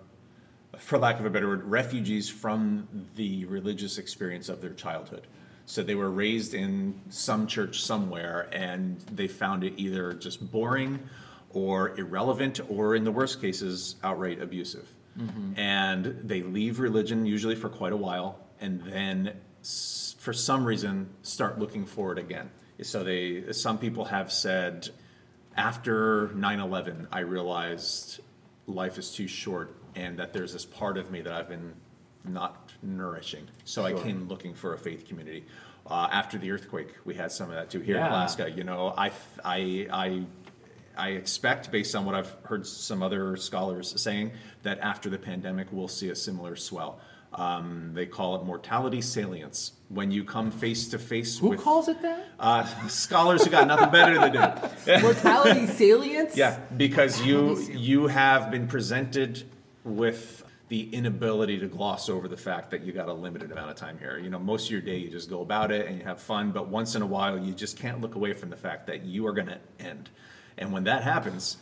[0.78, 5.28] for lack of a better word, refugees from the religious experience of their childhood.
[5.66, 11.00] So they were raised in some church somewhere and they found it either just boring
[11.50, 14.88] or irrelevant or, in the worst cases, outright abusive.
[15.20, 15.60] Mm-hmm.
[15.60, 19.34] And they leave religion usually for quite a while and then
[20.28, 22.50] for some reason start looking for it again.
[22.82, 24.90] So they some people have said
[25.56, 28.20] after 9/11 I realized
[28.66, 31.76] life is too short and that there's this part of me that I've been
[32.26, 33.48] not nourishing.
[33.64, 35.46] So I came looking for a faith community.
[35.90, 38.52] Uh, after the earthquake, we had some of that too here in Alaska.
[38.52, 39.12] You know, I
[39.46, 40.26] I I
[40.98, 44.32] I expect, based on what I've heard some other scholars saying,
[44.64, 47.00] that after the pandemic, we'll see a similar swell.
[47.34, 49.74] Um, they call it mortality salience.
[49.90, 52.26] When you come face to face with Who with calls it that?
[52.40, 54.30] uh, scholars who got nothing better to
[54.86, 55.02] do.
[55.02, 56.36] Mortality salience?
[56.36, 59.44] Yeah, because you you have been presented
[59.84, 63.78] with the inability to gloss over the fact that you got a limited amount of
[63.78, 64.18] time here.
[64.18, 66.52] You know, most of your day you just go about it and you have fun,
[66.52, 69.26] but once in a while you just can't look away from the fact that you
[69.28, 70.10] are going to end.
[70.58, 71.58] And when that happens,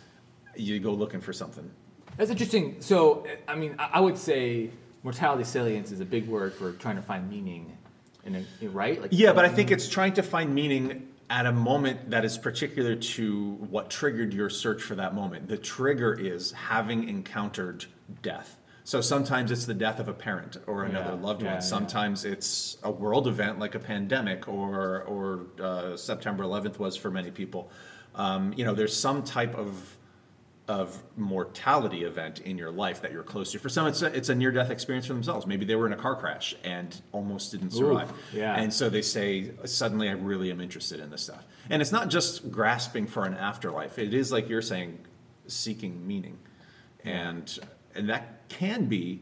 [0.56, 1.70] you go looking for something.
[2.18, 2.78] That's interesting.
[2.80, 4.72] So, I mean, I would say
[5.06, 7.78] mortality salience is a big word for trying to find meaning,
[8.26, 9.00] in a, right?
[9.00, 12.40] Like, Yeah, but I think it's trying to find meaning at a moment that is
[12.40, 15.48] particular to what triggered your search for that moment.
[15.48, 17.86] The trigger is having encountered
[18.24, 18.58] death.
[18.84, 21.56] So sometimes it's the death of a parent or another Yeah, loved yeah, one.
[21.58, 21.60] yeah.
[21.60, 27.10] Sometimes it's a world event like a pandemic or or uh, September 11th was for
[27.12, 27.70] many people.
[28.16, 29.98] Um, you know, there's some type of
[30.68, 33.60] of mortality event in your life that you're close to.
[33.60, 35.46] For some, it's a, it's a near death experience for themselves.
[35.46, 38.12] Maybe they were in a car crash and almost didn't survive.
[38.34, 38.56] yeah.
[38.56, 41.46] And so they say, suddenly I really am interested in this stuff.
[41.70, 45.00] And it's not just grasping for an afterlife, it is like you're saying,
[45.48, 46.40] seeking meaning.
[47.04, 47.60] And,
[47.94, 49.22] and that can be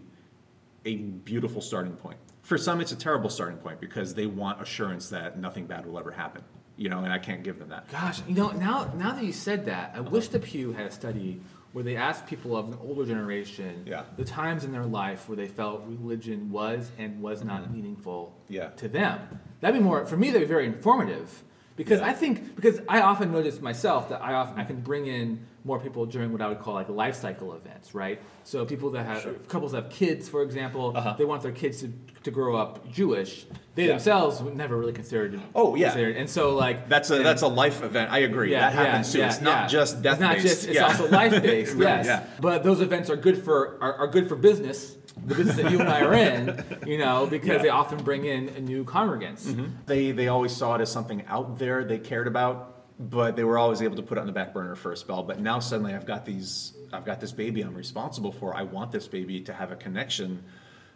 [0.85, 2.17] a beautiful starting point.
[2.41, 5.97] For some, it's a terrible starting point because they want assurance that nothing bad will
[5.99, 6.43] ever happen.
[6.75, 7.89] You know, and I can't give them that.
[7.91, 10.91] Gosh, you know, now now that you said that, I wish the Pew had a
[10.91, 11.39] study
[11.71, 14.03] where they asked people of an older generation Yeah.
[14.17, 18.53] the times in their life where they felt religion was and was not meaningful Mm-hmm.
[18.53, 18.67] Yeah.
[18.69, 19.19] to them.
[19.61, 20.27] That'd be more for me.
[20.31, 21.43] That'd be very informative
[21.75, 22.07] because Yeah.
[22.07, 25.79] I think because I often notice myself that I often I can bring in more
[25.79, 28.19] people during what I would call like life cycle events, right?
[28.43, 29.33] So people that have Sure.
[29.47, 31.15] couples that have kids, for example, Uh-huh.
[31.17, 31.91] they want their kids to,
[32.23, 33.45] to grow up Jewish.
[33.75, 33.89] They Yeah.
[33.93, 35.39] themselves would never really considered.
[35.55, 35.87] Oh, yeah.
[35.89, 38.11] considered- and so like That's a and- that's a life event.
[38.11, 38.51] I agree.
[38.51, 39.21] that happens too.
[39.21, 40.47] it's not just death It's not based.
[40.47, 40.65] just.
[40.67, 40.85] It's Yeah.
[40.87, 41.77] also life based.
[41.89, 42.05] Yes.
[42.05, 42.23] yeah.
[42.41, 44.97] But those events are good for are, are good for business.
[45.25, 47.53] The business that you and I are in, you know, because Yeah.
[47.55, 47.63] Mm-hmm.
[47.63, 49.43] they often bring in new congregants.
[49.85, 52.72] They they always saw it as something out there they cared about,
[53.09, 55.23] but they were always able to put it on the back burner for a spell.
[55.23, 58.55] But now suddenly I've got these I've got this baby I'm responsible for.
[58.55, 60.43] I want this baby to have a connection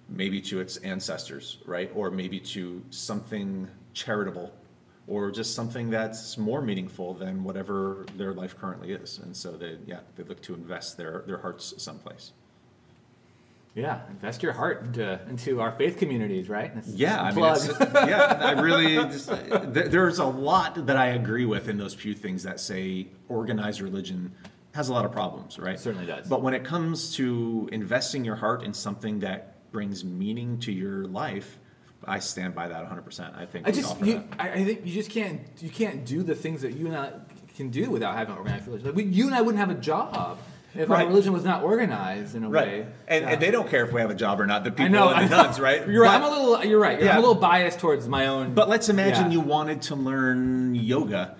[0.09, 1.91] maybe to its ancestors, right?
[1.93, 4.53] Or maybe to something charitable
[5.07, 9.19] or just something that's more meaningful than whatever their life currently is.
[9.19, 12.31] And so they yeah, they look to invest their their hearts someplace.
[13.77, 16.73] Yeah, invest your heart into into our faith communities, right?
[16.73, 17.45] That's Yeah, I mean,
[18.09, 18.95] yeah, I really.
[18.95, 23.05] Just, there, there's a lot that I agree with in those few things that say
[23.29, 24.33] organized religion
[24.73, 25.79] has a lot of problems, right?
[25.79, 26.27] Certainly does.
[26.27, 31.05] But when it comes to investing your heart in something that brings meaning to your
[31.05, 31.59] life,
[32.03, 33.03] I stand by that 100.
[33.03, 34.23] percent I think I just, you.
[34.39, 37.11] I, I think you just can't, you can't do the things that you and I
[37.55, 38.87] can do without having organized religion.
[38.87, 40.39] Like we, you and I wouldn't have a job
[40.77, 41.01] if Right.
[41.01, 42.85] our religion was not organized in a Right, way.
[43.07, 43.29] and, Yeah.
[43.31, 44.63] and they don't care if we have a job or not.
[44.63, 45.09] The people I know.
[45.09, 45.87] and the nones, right?
[45.87, 46.19] You're right.
[46.21, 46.65] But- I'm a little.
[46.69, 47.01] You're right.
[47.01, 48.53] I'm a little biased towards my own.
[48.53, 49.31] But let's imagine Yeah.
[49.33, 51.35] you wanted to learn yoga.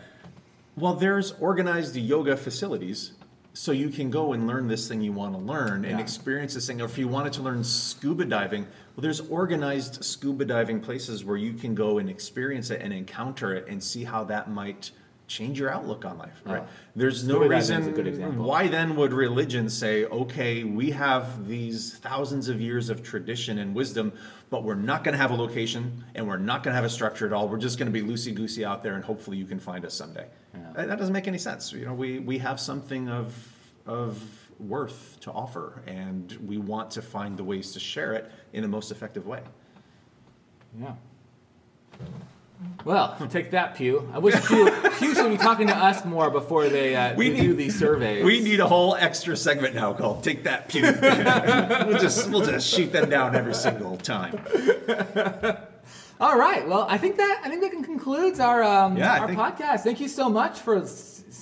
[0.75, 3.13] Well, there's organized yoga facilities,
[3.53, 5.99] so you can go and learn this thing you want to learn and Yeah.
[5.99, 6.81] experience this thing.
[6.81, 8.63] Or if you wanted to learn scuba diving,
[8.95, 13.53] well, there's organized scuba diving places where you can go and experience it and encounter
[13.53, 14.91] it and see how that might
[15.27, 16.41] change your outlook on life.
[16.45, 16.63] Right?
[16.65, 16.69] Oh.
[16.95, 21.97] There's no Scuba diving a reason why then would religion say, okay, we have these
[21.97, 24.13] thousands of years of tradition and wisdom,
[24.49, 26.89] but we're not going to have a location and we're not going to have a
[26.89, 27.49] structure at all.
[27.49, 29.93] We're just going to be loosey goosey out there, and hopefully you can find us
[29.93, 30.27] someday.
[30.53, 30.59] Yeah.
[30.75, 31.73] That, that doesn't make any sense.
[31.73, 33.53] You know, we we have something of
[33.85, 34.23] of
[34.59, 38.67] worth to offer, and we want to find the ways to share it in the
[38.67, 39.41] most effective way.
[40.79, 40.93] Yeah.
[42.85, 44.09] Well, take that, Pew.
[44.13, 47.41] I wish Pew, Pew should be talking to us more before they, uh, We need-
[47.41, 48.23] do these surveys.
[48.23, 52.67] We need a whole extra segment now called "Take That Pew." we'll just we'll just
[52.73, 54.39] shoot them down every single time.
[56.19, 56.67] All right.
[56.67, 59.81] Well, I think that I think that concludes our um, Yeah, our think- podcast.
[59.81, 60.79] Thank you so much for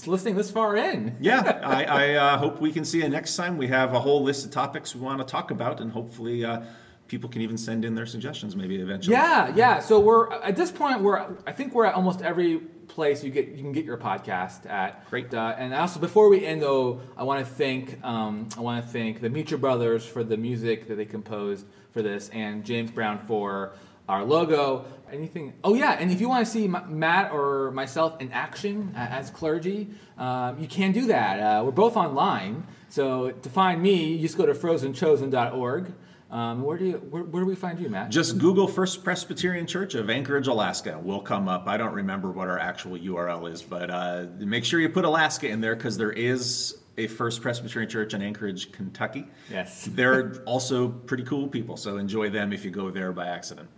[0.07, 1.15] listening this far in.
[1.21, 3.57] yeah, I, I uh, hope we can see you next time.
[3.57, 6.61] We have a whole list of topics we want to talk about, and hopefully, uh,
[7.07, 8.55] people can even send in their suggestions.
[8.55, 9.15] Maybe eventually.
[9.15, 9.79] Yeah, yeah.
[9.79, 11.01] So we're at this point.
[11.01, 14.69] We're I think we're at almost every place you get you can get your podcast
[14.69, 15.09] at.
[15.09, 15.33] Great.
[15.33, 18.91] Uh, and also before we end though, I want to thank um, I want to
[18.91, 23.19] thank the Mutual Brothers for the music that they composed for this, and James Brown
[23.25, 23.73] for
[24.07, 24.85] our logo.
[25.11, 25.53] Anything?
[25.63, 28.99] Oh yeah, and if you want to see M- Matt or myself in action uh,
[28.99, 31.39] as clergy, um, you can do that.
[31.39, 35.93] Uh, we're both online, so to find me, you just go to frozenchosen.org.
[36.31, 38.09] Um, where do you where, where do we find you, Matt?
[38.09, 40.99] Just Google First Presbyterian Church of Anchorage, Alaska.
[41.01, 41.67] Will come up.
[41.67, 45.47] I don't remember what our actual URL is, but uh, make sure you put Alaska
[45.47, 49.27] in there because there is a First Presbyterian Church in Anchorage, Kentucky.
[49.51, 49.85] Yes.
[49.91, 53.69] They're also pretty cool people, so enjoy them if you go there by accident.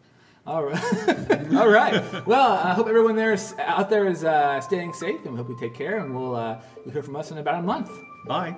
[0.45, 1.53] All right.
[1.55, 2.25] All right.
[2.25, 5.49] Well, I hope everyone there is, out there is uh, staying safe, and we hope
[5.49, 5.97] you take care.
[5.99, 7.91] And we'll uh, you'll hear from us in about a month.
[8.25, 8.55] Bye.